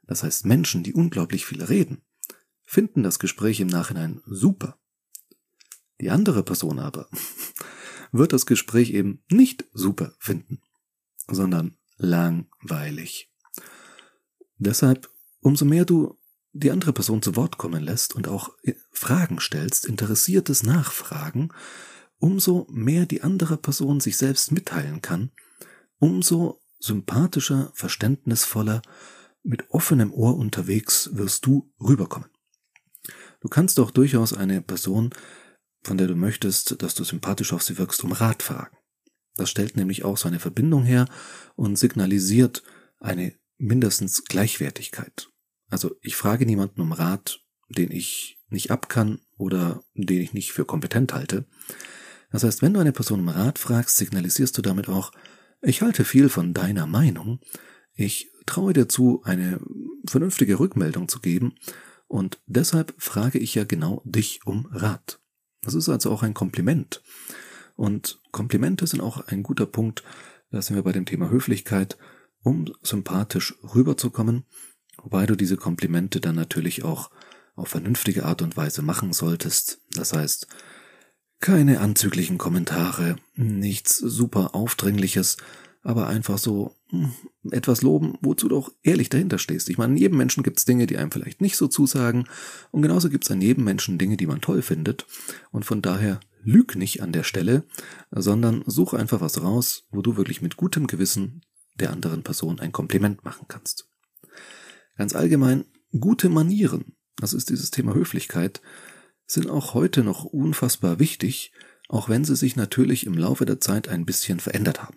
Das 0.07 0.23
heißt, 0.23 0.47
Menschen, 0.47 0.83
die 0.83 0.93
unglaublich 0.93 1.47
viel 1.47 1.63
reden, 1.63 2.03
finden 2.65 3.03
das 3.03 3.19
Gespräch 3.19 3.61
im 3.61 3.69
Nachhinein 3.69 4.23
super. 4.27 4.79
Die 6.01 6.11
andere 6.11 6.43
Person 6.43 6.79
aber 6.79 7.09
wird 8.13 8.33
das 8.33 8.47
Gespräch 8.47 8.91
eben 8.91 9.23
nicht 9.31 9.65
super 9.73 10.15
finden, 10.19 10.61
sondern 11.29 11.77
langweilig. 11.97 13.31
Deshalb, 14.59 15.11
umso 15.41 15.65
mehr 15.65 15.85
du 15.85 16.19
die 16.53 16.71
andere 16.71 16.93
Person 16.93 17.23
zu 17.23 17.37
Wort 17.37 17.59
kommen 17.59 17.83
lässt 17.83 18.15
und 18.15 18.29
auch 18.29 18.51
Fragen 18.91 19.41
stellst, 19.41 19.87
interessiertes 19.87 20.63
Nachfragen, 20.63 21.51
umso 22.19 22.67
mehr 22.71 23.07
die 23.07 23.23
andere 23.23 23.57
Person 23.57 24.01
sich 24.01 24.17
selbst 24.17 24.53
mitteilen 24.53 25.03
kann, 25.03 25.31
umso 25.99 26.62
sympathischer, 26.83 27.71
verständnisvoller, 27.75 28.83
mit 29.43 29.71
offenem 29.71 30.13
Ohr 30.13 30.37
unterwegs 30.37 31.11
wirst 31.13 31.47
du 31.47 31.73
rüberkommen. 31.81 32.29
Du 33.41 33.49
kannst 33.49 33.79
doch 33.79 33.91
durchaus 33.91 34.33
eine 34.33 34.63
Person, 34.63 35.11
von 35.83 35.97
der 35.97 36.07
du 36.07 36.15
möchtest, 36.15 36.81
dass 36.83 36.95
du 36.95 37.03
sympathisch 37.03 37.53
auf 37.53 37.63
sie 37.63 37.79
wirkst, 37.79 38.05
um 38.05 38.13
Rat 38.13 38.43
fragen. 38.43 38.77
Das 39.37 39.51
stellt 39.51 39.77
nämlich 39.77 40.05
auch 40.05 40.17
so 40.17 40.29
eine 40.29 40.39
Verbindung 40.39 40.85
her 40.85 41.07
und 41.57 41.77
signalisiert 41.77 42.63
eine 43.01 43.35
mindestens 43.59 44.25
Gleichwertigkeit. 44.25 45.29
Also 45.71 45.97
ich 46.03 46.17
frage 46.17 46.47
niemanden 46.47 46.81
um 46.81 46.93
Rat, 46.93 47.41
den 47.69 47.91
ich 47.91 48.39
nicht 48.49 48.71
abkann 48.71 49.21
oder 49.37 49.83
den 49.95 50.21
ich 50.21 50.35
nicht 50.35 50.53
für 50.53 50.65
kompetent 50.65 51.15
halte. 51.15 51.47
Das 52.31 52.45
heißt, 52.45 52.63
wenn 52.63 52.75
du 52.75 52.81
eine 52.81 52.93
Person 52.93 53.21
um 53.21 53.29
Rat 53.29 53.59
fragst, 53.59 53.97
signalisierst 53.97 54.57
du 54.57 54.63
damit 54.63 54.89
auch, 54.89 55.13
ich 55.63 55.83
halte 55.83 56.05
viel 56.05 56.29
von 56.29 56.53
deiner 56.53 56.87
Meinung, 56.87 57.41
ich 57.95 58.31
traue 58.47 58.73
dir 58.73 58.89
zu, 58.89 59.23
eine 59.25 59.61
vernünftige 60.07 60.59
Rückmeldung 60.59 61.09
zu 61.09 61.21
geben, 61.21 61.55
und 62.09 62.41
deshalb 62.47 62.93
frage 62.99 63.39
ich 63.39 63.55
ja 63.55 63.65
genau 63.65 64.03
dich 64.05 64.41
um 64.45 64.67
Rat. 64.71 65.19
Das 65.63 65.73
ist 65.73 65.89
also 65.89 66.11
auch 66.11 66.23
ein 66.23 66.35
Kompliment. 66.35 67.03
Und 67.75 68.21
Komplimente 68.33 68.87
sind 68.87 69.01
auch 69.01 69.27
ein 69.29 69.43
guter 69.43 69.65
Punkt, 69.65 70.05
da 70.51 70.61
sind 70.61 70.77
wir 70.77 70.83
bei 70.83 70.93
dem 70.93 71.07
Thema 71.07 71.31
Höflichkeit, 71.31 71.97
um 72.43 72.71
sympathisch 72.83 73.55
rüberzukommen, 73.63 74.45
wobei 75.03 75.25
du 75.25 75.37
diese 75.37 75.57
Komplimente 75.57 76.21
dann 76.21 76.35
natürlich 76.35 76.85
auch 76.85 77.11
auf 77.55 77.69
vernünftige 77.69 78.27
Art 78.27 78.43
und 78.43 78.57
Weise 78.59 78.83
machen 78.83 79.13
solltest. 79.13 79.81
Das 79.93 80.13
heißt, 80.13 80.49
keine 81.43 81.81
anzüglichen 81.81 82.39
Kommentare, 82.39 83.17
nichts 83.35 83.99
super 83.99 84.55
Aufdringliches, 84.55 85.37
aber 85.83 86.07
einfach 86.07 86.39
so 86.39 86.77
hm, 86.91 87.13
etwas 87.51 87.83
loben, 87.83 88.17
wozu 88.23 88.49
du 88.49 88.57
auch 88.57 88.71
ehrlich 88.85 89.09
dahinter 89.09 89.39
stehst. 89.39 89.69
Ich 89.69 89.77
meine, 89.77 89.95
in 89.95 89.99
jedem 89.99 90.17
Menschen 90.17 90.45
gibt 90.45 90.59
es 90.59 90.65
Dinge, 90.65 90.87
die 90.87 90.97
einem 90.97 91.11
vielleicht 91.11 91.41
nicht 91.41 91.57
so 91.57 91.67
zusagen 91.67 92.29
und 92.71 92.83
genauso 92.83 93.11
gibt 93.11 93.25
es 93.25 93.31
an 93.33 93.43
jedem 93.43 93.65
Menschen 93.65 93.99
Dinge, 93.99 94.17
die 94.17 94.29
man 94.29 94.41
toll 94.41 94.63
findet 94.63 95.05
und 95.51 95.65
von 95.65 95.83
daher 95.83 96.21
lüg 96.45 96.77
nicht 96.77 97.03
an 97.03 97.11
der 97.11 97.25
Stelle, 97.25 97.65
sondern 98.13 98.63
such 98.67 98.95
einfach 98.95 99.21
was 99.21 99.43
raus, 99.43 99.85
wo 99.91 100.01
du 100.01 100.17
wirklich 100.17 100.43
mit 100.43 100.57
gutem 100.57 100.87
Gewissen 100.87 101.43
der 101.75 101.91
anderen 101.91 102.23
Person 102.23 102.61
ein 102.61 102.71
Kompliment 102.71 103.25
machen 103.25 103.47
kannst. 103.49 103.89
Ganz 104.97 105.13
allgemein, 105.17 105.65
gute 105.99 106.29
Manieren, 106.29 106.95
das 107.17 107.33
ist 107.33 107.51
dieses 107.51 107.73
Thema 107.73 107.95
Höflichkeit, 107.95 108.63
sind 109.33 109.49
auch 109.49 109.75
heute 109.75 110.05
noch 110.05 110.25
unfassbar 110.25 110.99
wichtig, 110.99 111.53
auch 111.89 112.09
wenn 112.09 112.25
sie 112.25 112.35
sich 112.37 112.57
natürlich 112.57 113.07
im 113.07 113.15
Laufe 113.15 113.47
der 113.47 113.61
Zeit 113.61 113.89
ein 113.89 114.05
bisschen 114.05 114.41
verändert 114.41 114.83
haben. 114.83 114.97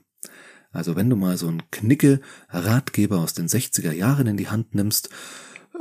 Also 0.72 0.96
wenn 0.96 1.08
du 1.10 1.16
mal 1.16 1.38
so 1.38 1.48
einen 1.48 1.64
Knicke 1.72 2.20
Ratgeber 2.50 3.20
aus 3.20 3.34
den 3.34 3.48
60er 3.48 3.94
Jahren 3.94 4.28
in 4.28 4.38
die 4.38 4.50
Hand 4.50 4.76
nimmst, 4.76 5.10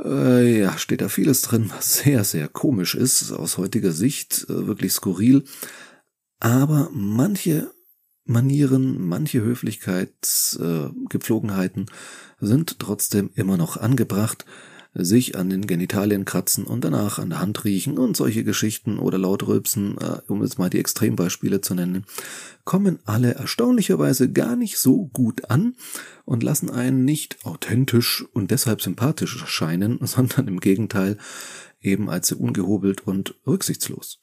äh, 0.03 0.61
ja, 0.61 0.75
steht 0.77 1.01
da 1.01 1.09
vieles 1.09 1.41
drin, 1.41 1.69
was 1.75 1.97
sehr, 1.97 2.23
sehr 2.23 2.47
komisch 2.47 2.95
ist, 2.95 3.31
aus 3.31 3.57
heutiger 3.57 3.91
Sicht 3.91 4.45
äh, 4.49 4.67
wirklich 4.67 4.93
skurril. 4.93 5.43
Aber 6.39 6.89
manche 6.93 7.71
Manieren, 8.27 9.05
manche 9.05 9.41
Höflichkeitsgepflogenheiten 9.41 11.83
äh, 11.83 11.85
sind 12.39 12.79
trotzdem 12.79 13.29
immer 13.35 13.57
noch 13.57 13.77
angebracht 13.77 14.45
sich 14.97 15.37
an 15.37 15.49
den 15.49 15.67
Genitalien 15.67 16.23
kratzen 16.23 16.63
und 16.63 16.85
danach 16.85 17.19
an 17.19 17.29
der 17.29 17.41
Hand 17.41 17.65
riechen 17.65 17.97
und 17.97 18.15
solche 18.15 18.45
Geschichten 18.45 18.97
oder 18.97 19.17
laut 19.17 19.45
rülpsen, 19.45 19.97
äh, 19.97 20.21
um 20.27 20.41
jetzt 20.41 20.57
mal 20.57 20.69
die 20.69 20.79
Extrembeispiele 20.79 21.59
zu 21.61 21.75
nennen, 21.75 22.05
kommen 22.63 22.99
alle 23.03 23.35
erstaunlicherweise 23.35 24.31
gar 24.31 24.55
nicht 24.55 24.77
so 24.77 25.07
gut 25.07 25.49
an 25.49 25.75
und 26.23 26.43
lassen 26.43 26.69
einen 26.69 27.03
nicht 27.03 27.45
authentisch 27.45 28.25
und 28.33 28.51
deshalb 28.51 28.81
sympathisch 28.81 29.41
erscheinen, 29.41 29.99
sondern 30.01 30.47
im 30.47 30.61
Gegenteil 30.61 31.17
eben 31.81 32.09
als 32.09 32.31
ungehobelt 32.31 33.05
und 33.05 33.35
rücksichtslos. 33.45 34.19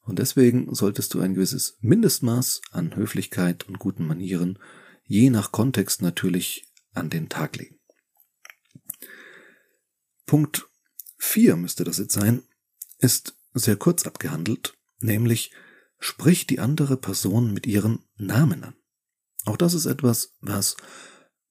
Und 0.00 0.18
deswegen 0.18 0.74
solltest 0.74 1.12
du 1.14 1.20
ein 1.20 1.34
gewisses 1.34 1.76
Mindestmaß 1.80 2.62
an 2.70 2.96
Höflichkeit 2.96 3.68
und 3.68 3.78
guten 3.78 4.06
Manieren, 4.06 4.58
je 5.04 5.30
nach 5.30 5.52
Kontext 5.52 6.00
natürlich, 6.00 6.64
an 6.94 7.10
den 7.10 7.28
Tag 7.28 7.56
legen. 7.56 7.75
Punkt 10.26 10.68
4 11.18 11.56
müsste 11.56 11.84
das 11.84 11.98
jetzt 11.98 12.14
sein, 12.14 12.42
ist 12.98 13.36
sehr 13.54 13.76
kurz 13.76 14.06
abgehandelt, 14.06 14.74
nämlich 15.00 15.52
sprich 15.98 16.46
die 16.46 16.58
andere 16.60 16.96
Person 16.96 17.52
mit 17.52 17.66
ihrem 17.66 18.00
Namen 18.16 18.64
an. 18.64 18.74
Auch 19.44 19.56
das 19.56 19.74
ist 19.74 19.86
etwas, 19.86 20.34
was 20.40 20.76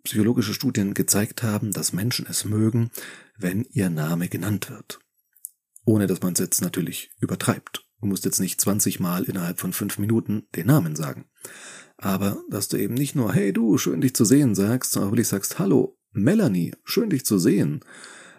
psychologische 0.04 0.54
Studien 0.54 0.94
gezeigt 0.94 1.42
haben, 1.42 1.72
dass 1.72 1.94
Menschen 1.94 2.28
es 2.30 2.46
mögen, 2.46 2.92
wenn 3.38 3.64
ihr 3.72 3.90
Name 3.90 4.30
genannt 4.30 4.70
wird. 4.70 5.00
Ohne 5.86 6.08
dass 6.08 6.22
man 6.22 6.34
es 6.34 6.40
jetzt 6.40 6.62
natürlich 6.62 7.12
übertreibt. 7.20 7.86
Du 8.02 8.08
musst 8.08 8.26
jetzt 8.26 8.40
nicht 8.40 8.62
20 8.62 9.00
Mal 9.00 9.24
innerhalb 9.24 9.60
von 9.60 9.74
fünf 9.74 9.98
Minuten 9.98 10.48
den 10.56 10.68
Namen 10.68 10.96
sagen. 10.96 11.26
Aber 11.98 12.44
dass 12.50 12.68
du 12.68 12.78
eben 12.78 12.94
nicht 12.94 13.16
nur, 13.16 13.34
hey 13.34 13.54
du, 13.54 13.78
schön 13.78 14.02
dich 14.02 14.14
zu 14.14 14.26
sehen 14.26 14.54
sagst, 14.54 14.92
sondern 14.92 15.12
wirklich 15.12 15.28
sagst, 15.28 15.60
hallo, 15.60 15.98
Melanie, 16.12 16.74
schön 16.84 17.10
dich 17.10 17.26
zu 17.26 17.40
sehen. 17.40 17.84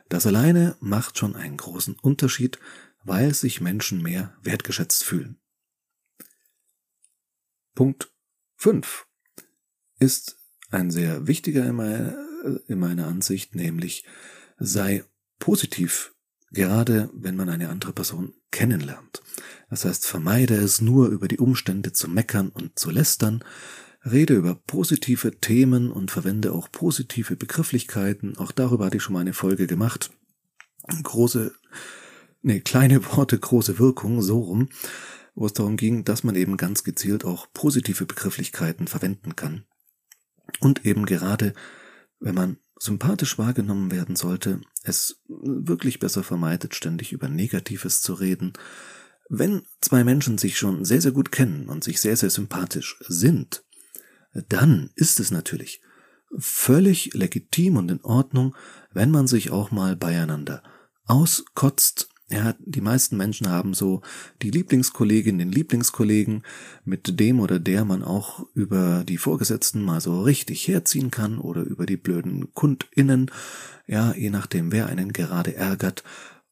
Das 0.09 0.27
alleine 0.27 0.77
macht 0.81 1.19
schon 1.19 1.35
einen 1.35 1.57
großen 1.57 1.97
Unterschied, 2.01 2.59
weil 3.05 3.35
sich 3.35 3.61
Menschen 3.61 4.03
mehr 4.03 4.37
wertgeschätzt 4.43 5.05
fühlen. 5.05 5.39
Punkt 7.75 8.11
5 8.57 9.07
ist 9.99 10.39
ein 10.71 10.91
sehr 10.91 11.27
wichtiger 11.27 11.67
in 11.67 11.77
meiner, 11.77 12.17
in 12.69 12.79
meiner 12.79 13.07
Ansicht, 13.07 13.55
nämlich 13.55 14.05
sei 14.59 15.05
positiv, 15.39 16.15
gerade 16.51 17.11
wenn 17.13 17.37
man 17.37 17.49
eine 17.49 17.69
andere 17.69 17.93
Person 17.93 18.35
kennenlernt. 18.51 19.23
Das 19.69 19.85
heißt, 19.85 20.07
vermeide 20.07 20.55
es 20.55 20.81
nur 20.81 21.09
über 21.09 21.29
die 21.29 21.39
Umstände 21.39 21.93
zu 21.93 22.09
meckern 22.09 22.49
und 22.49 22.79
zu 22.79 22.91
lästern, 22.91 23.45
Rede 24.11 24.35
über 24.35 24.55
positive 24.55 25.41
Themen 25.41 25.91
und 25.91 26.11
verwende 26.11 26.53
auch 26.53 26.71
positive 26.71 27.35
Begrifflichkeiten. 27.35 28.39
Auch 28.39 28.53
darüber 28.53 28.87
hatte 28.87 28.99
ich 28.99 29.03
schon 29.03 29.15
mal 29.15 29.21
eine 29.21 29.33
Folge 29.33 29.67
gemacht. 29.67 30.11
Große, 31.03 31.53
nee, 32.43 32.61
kleine 32.61 33.05
Worte, 33.05 33.39
große 33.39 33.81
Wirkung, 33.81 34.23
so 34.23 34.41
rum, 34.41 34.69
wo 35.35 35.47
es 35.47 35.53
darum 35.53 35.77
ging, 35.77 36.05
dass 36.05 36.23
man 36.23 36.37
eben 36.37 36.57
ganz 36.57 36.85
gezielt 36.85 37.25
auch 37.25 37.49
positive 37.53 38.07
Begrifflichkeiten 38.07 38.87
verwenden 38.87 39.35
kann. 39.35 39.65
Und 40.61 40.87
eben 40.87 41.05
gerade, 41.05 41.53
wenn 42.21 42.37
man 42.37 42.59
sympathisch 42.79 43.39
wahrgenommen 43.39 43.91
werden 43.91 44.15
sollte, 44.15 44.61
es 44.85 45.21
wirklich 45.29 45.99
besser 45.99 46.23
vermeidet, 46.23 46.77
ständig 46.77 47.13
über 47.13 47.29
Negatives 47.29 48.03
zu 48.03 48.15
reden. 48.15 48.53
Wenn 49.29 49.63
zwei 49.81 50.05
Menschen 50.05 50.39
sich 50.39 50.57
schon 50.57 50.85
sehr, 50.85 51.01
sehr 51.01 51.11
gut 51.11 51.33
kennen 51.33 51.69
und 51.69 51.83
sich 51.83 52.01
sehr, 52.01 52.17
sehr 52.17 52.31
sympathisch 52.31 52.97
sind, 53.09 53.65
dann 54.49 54.91
ist 54.95 55.21
es 55.21 55.31
natürlich 55.31 55.81
völlig 56.39 57.15
legitim 57.15 57.77
und 57.77 57.91
in 57.91 58.03
Ordnung, 58.03 58.55
wenn 58.93 59.11
man 59.11 59.27
sich 59.27 59.51
auch 59.51 59.71
mal 59.71 59.97
beieinander 59.97 60.63
auskotzt. 61.07 62.09
Ja, 62.29 62.57
die 62.59 62.81
meisten 62.81 63.17
Menschen 63.17 63.49
haben 63.49 63.73
so 63.73 64.03
die 64.43 64.51
Lieblingskollegin, 64.51 65.39
den 65.39 65.53
Lieblingskollegen, 65.53 66.43
mit 66.85 67.21
dem 67.21 67.39
oder 67.39 67.61
der 67.61 67.85
man 67.85 68.03
auch 68.03 68.45
über 68.53 69.05
die 69.05 69.19
Vorgesetzten 69.19 69.81
mal 69.81 70.01
so 70.01 70.23
richtig 70.23 70.67
herziehen 70.67 71.13
kann 71.13 71.39
oder 71.39 71.63
über 71.63 71.87
die 71.87 71.97
blöden 71.97 72.53
KundInnen, 72.53 73.31
ja, 73.87 74.13
je 74.15 74.31
nachdem, 74.31 74.73
wer 74.73 74.87
einen 74.87 75.13
gerade 75.13 75.55
ärgert. 75.55 76.03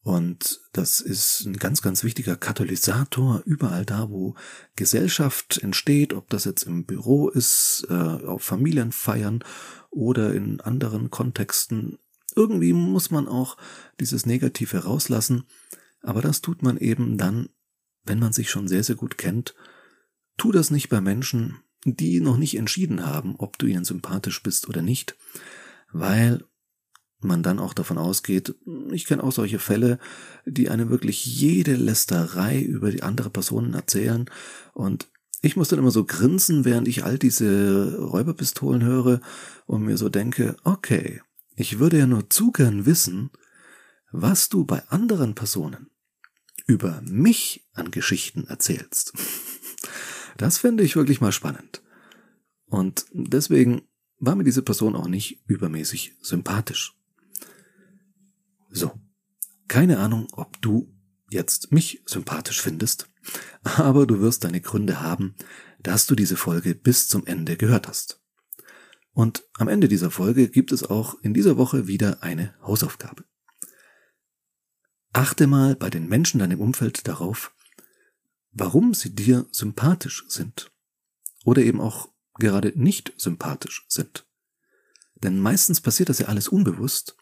Und 0.05 0.61
das 0.71 1.01
ist 1.01 1.45
ein 1.45 1.57
ganz, 1.57 1.81
ganz 1.81 2.03
wichtiger 2.03 2.37
Katalysator 2.37 3.41
überall 3.45 3.85
da, 3.85 4.09
wo 4.09 4.35
Gesellschaft 4.75 5.57
entsteht, 5.57 6.13
ob 6.13 6.29
das 6.29 6.45
jetzt 6.45 6.63
im 6.63 6.85
Büro 6.85 7.27
ist, 7.29 7.87
äh, 7.89 7.93
auf 7.93 8.43
Familienfeiern 8.43 9.43
oder 9.89 10.33
in 10.33 10.61
anderen 10.61 11.09
Kontexten. 11.09 11.97
Irgendwie 12.35 12.71
muss 12.71 13.09
man 13.09 13.27
auch 13.27 13.57
dieses 13.99 14.25
Negative 14.25 14.83
rauslassen, 14.83 15.45
aber 16.01 16.21
das 16.21 16.41
tut 16.41 16.61
man 16.61 16.77
eben 16.77 17.17
dann, 17.17 17.49
wenn 18.03 18.19
man 18.19 18.31
sich 18.31 18.51
schon 18.51 18.67
sehr, 18.67 18.83
sehr 18.83 18.95
gut 18.95 19.17
kennt 19.17 19.55
tu 20.37 20.51
das 20.51 20.71
nicht 20.71 20.89
bei 20.89 21.01
Menschen, 21.01 21.59
die 21.85 22.19
noch 22.19 22.37
nicht 22.37 22.57
entschieden 22.57 23.05
haben, 23.05 23.35
ob 23.37 23.57
du 23.57 23.67
ihnen 23.67 23.85
sympathisch 23.85 24.41
bist 24.41 24.67
oder 24.67 24.81
nicht, 24.81 25.15
weil 25.91 26.43
man 27.19 27.43
dann 27.43 27.59
auch 27.59 27.73
davon 27.73 27.97
ausgeht, 27.97 28.55
ich 28.91 29.05
kenne 29.05 29.23
auch 29.23 29.31
solche 29.31 29.59
Fälle, 29.59 29.99
die 30.45 30.69
einem 30.69 30.89
wirklich 30.89 31.25
jede 31.25 31.75
Lästerei 31.75 32.61
über 32.61 32.91
die 32.91 33.03
andere 33.03 33.29
Personen 33.29 33.73
erzählen 33.73 34.29
und 34.73 35.07
ich 35.41 35.55
muss 35.55 35.69
dann 35.69 35.79
immer 35.79 35.91
so 35.91 36.05
grinsen, 36.05 36.65
während 36.65 36.87
ich 36.87 37.03
all 37.03 37.19
diese 37.19 37.99
Räuberpistolen 37.99 38.83
höre 38.83 39.21
und 39.67 39.83
mir 39.83 39.97
so 39.97 40.09
denke, 40.09 40.55
okay, 40.63 41.21
ich 41.55 41.77
würde 41.77 41.99
ja 41.99 42.07
nur 42.07 42.29
zu 42.29 42.51
gern 42.51 42.85
wissen, 42.85 43.29
was 44.11 44.49
du 44.49 44.65
bei 44.65 44.81
anderen 44.89 45.35
Personen 45.35 45.91
über 46.65 47.01
mich 47.05 47.67
an 47.73 47.91
Geschichten 47.91 48.47
erzählst. 48.47 49.13
Das 50.37 50.57
finde 50.57 50.83
ich 50.83 50.97
wirklich 50.97 51.21
mal 51.21 51.31
spannend. 51.31 51.81
Und 52.65 53.05
deswegen 53.13 53.83
war 54.19 54.35
mir 54.35 54.43
diese 54.43 54.63
Person 54.63 54.93
auch 54.97 55.07
nicht 55.07 55.41
übermäßig 55.47 56.17
sympathisch. 56.21 56.93
So, 58.75 58.91
keine 59.69 59.99
Ahnung, 59.99 60.27
ob 60.33 60.61
du 60.61 60.93
jetzt 61.29 61.71
mich 61.71 62.03
sympathisch 62.05 62.61
findest, 62.61 63.09
aber 63.63 64.05
du 64.05 64.19
wirst 64.19 64.43
deine 64.43 64.59
Gründe 64.59 64.99
haben, 64.99 65.33
dass 65.79 66.07
du 66.07 66.15
diese 66.15 66.35
Folge 66.35 66.75
bis 66.75 67.07
zum 67.07 67.25
Ende 67.25 67.55
gehört 67.55 67.87
hast. 67.87 68.21
Und 69.13 69.45
am 69.53 69.69
Ende 69.69 69.87
dieser 69.87 70.11
Folge 70.11 70.49
gibt 70.49 70.73
es 70.73 70.83
auch 70.83 71.15
in 71.21 71.33
dieser 71.33 71.55
Woche 71.55 71.87
wieder 71.87 72.21
eine 72.21 72.53
Hausaufgabe. 72.63 73.23
Achte 75.13 75.47
mal 75.47 75.77
bei 75.77 75.89
den 75.89 76.09
Menschen 76.09 76.41
in 76.41 76.49
deinem 76.49 76.59
Umfeld 76.59 77.07
darauf, 77.07 77.55
warum 78.51 78.93
sie 78.93 79.15
dir 79.15 79.47
sympathisch 79.53 80.25
sind. 80.27 80.69
Oder 81.45 81.61
eben 81.61 81.79
auch 81.79 82.09
gerade 82.39 82.73
nicht 82.75 83.13
sympathisch 83.15 83.85
sind. 83.87 84.27
Denn 85.15 85.39
meistens 85.39 85.79
passiert 85.79 86.09
das 86.09 86.19
ja 86.19 86.27
alles 86.27 86.49
unbewusst. 86.49 87.15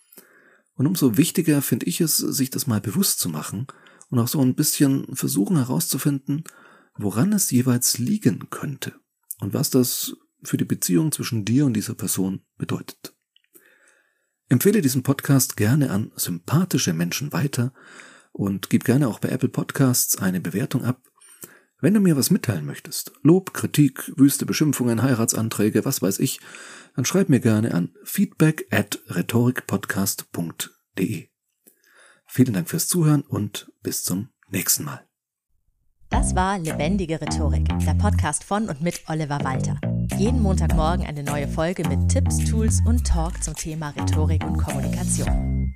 Und 0.75 0.87
umso 0.87 1.17
wichtiger 1.17 1.61
finde 1.61 1.85
ich 1.85 2.01
es, 2.01 2.17
sich 2.17 2.49
das 2.49 2.67
mal 2.67 2.81
bewusst 2.81 3.19
zu 3.19 3.29
machen 3.29 3.67
und 4.09 4.19
auch 4.19 4.27
so 4.27 4.41
ein 4.41 4.55
bisschen 4.55 5.15
versuchen 5.15 5.57
herauszufinden, 5.57 6.43
woran 6.95 7.33
es 7.33 7.51
jeweils 7.51 7.97
liegen 7.97 8.49
könnte 8.49 8.93
und 9.39 9.53
was 9.53 9.69
das 9.69 10.15
für 10.43 10.57
die 10.57 10.65
Beziehung 10.65 11.11
zwischen 11.11 11.45
dir 11.45 11.65
und 11.65 11.73
dieser 11.73 11.95
Person 11.95 12.41
bedeutet. 12.57 13.15
Empfehle 14.49 14.81
diesen 14.81 15.03
Podcast 15.03 15.57
gerne 15.57 15.89
an 15.89 16.11
sympathische 16.15 16.93
Menschen 16.93 17.33
weiter 17.33 17.73
und 18.31 18.69
gib 18.69 18.83
gerne 18.83 19.07
auch 19.07 19.19
bei 19.19 19.29
Apple 19.29 19.49
Podcasts 19.49 20.17
eine 20.17 20.41
Bewertung 20.41 20.83
ab. 20.83 21.01
Wenn 21.83 21.93
du 21.95 21.99
mir 21.99 22.15
was 22.15 22.31
mitteilen 22.31 22.65
möchtest, 22.65 23.11
Lob, 23.23 23.53
Kritik, 23.53 24.13
wüste 24.15 24.45
Beschimpfungen, 24.45 25.01
Heiratsanträge, 25.01 25.83
was 25.83 26.01
weiß 26.01 26.19
ich, 26.19 26.39
dann 26.95 27.03
schreib 27.03 27.27
mir 27.27 27.41
gerne 27.41 27.73
an 27.73 27.89
feedback 28.05 28.65
at 28.71 29.01
rhetorikpodcast.de. 29.09 31.27
Vielen 32.25 32.53
Dank 32.53 32.69
fürs 32.69 32.87
Zuhören 32.87 33.23
und 33.23 33.69
bis 33.81 34.05
zum 34.05 34.29
nächsten 34.47 34.85
Mal. 34.85 35.05
Das 36.09 36.33
war 36.35 36.57
Lebendige 36.57 37.19
Rhetorik, 37.19 37.67
der 37.79 37.95
Podcast 37.95 38.45
von 38.45 38.69
und 38.69 38.81
mit 38.81 39.03
Oliver 39.09 39.43
Walter. 39.43 39.77
Jeden 40.17 40.41
Montagmorgen 40.41 41.05
eine 41.05 41.23
neue 41.23 41.49
Folge 41.49 41.85
mit 41.89 42.07
Tipps, 42.07 42.37
Tools 42.49 42.79
und 42.85 43.05
Talk 43.05 43.43
zum 43.43 43.55
Thema 43.55 43.89
Rhetorik 43.89 44.45
und 44.45 44.57
Kommunikation. 44.57 45.75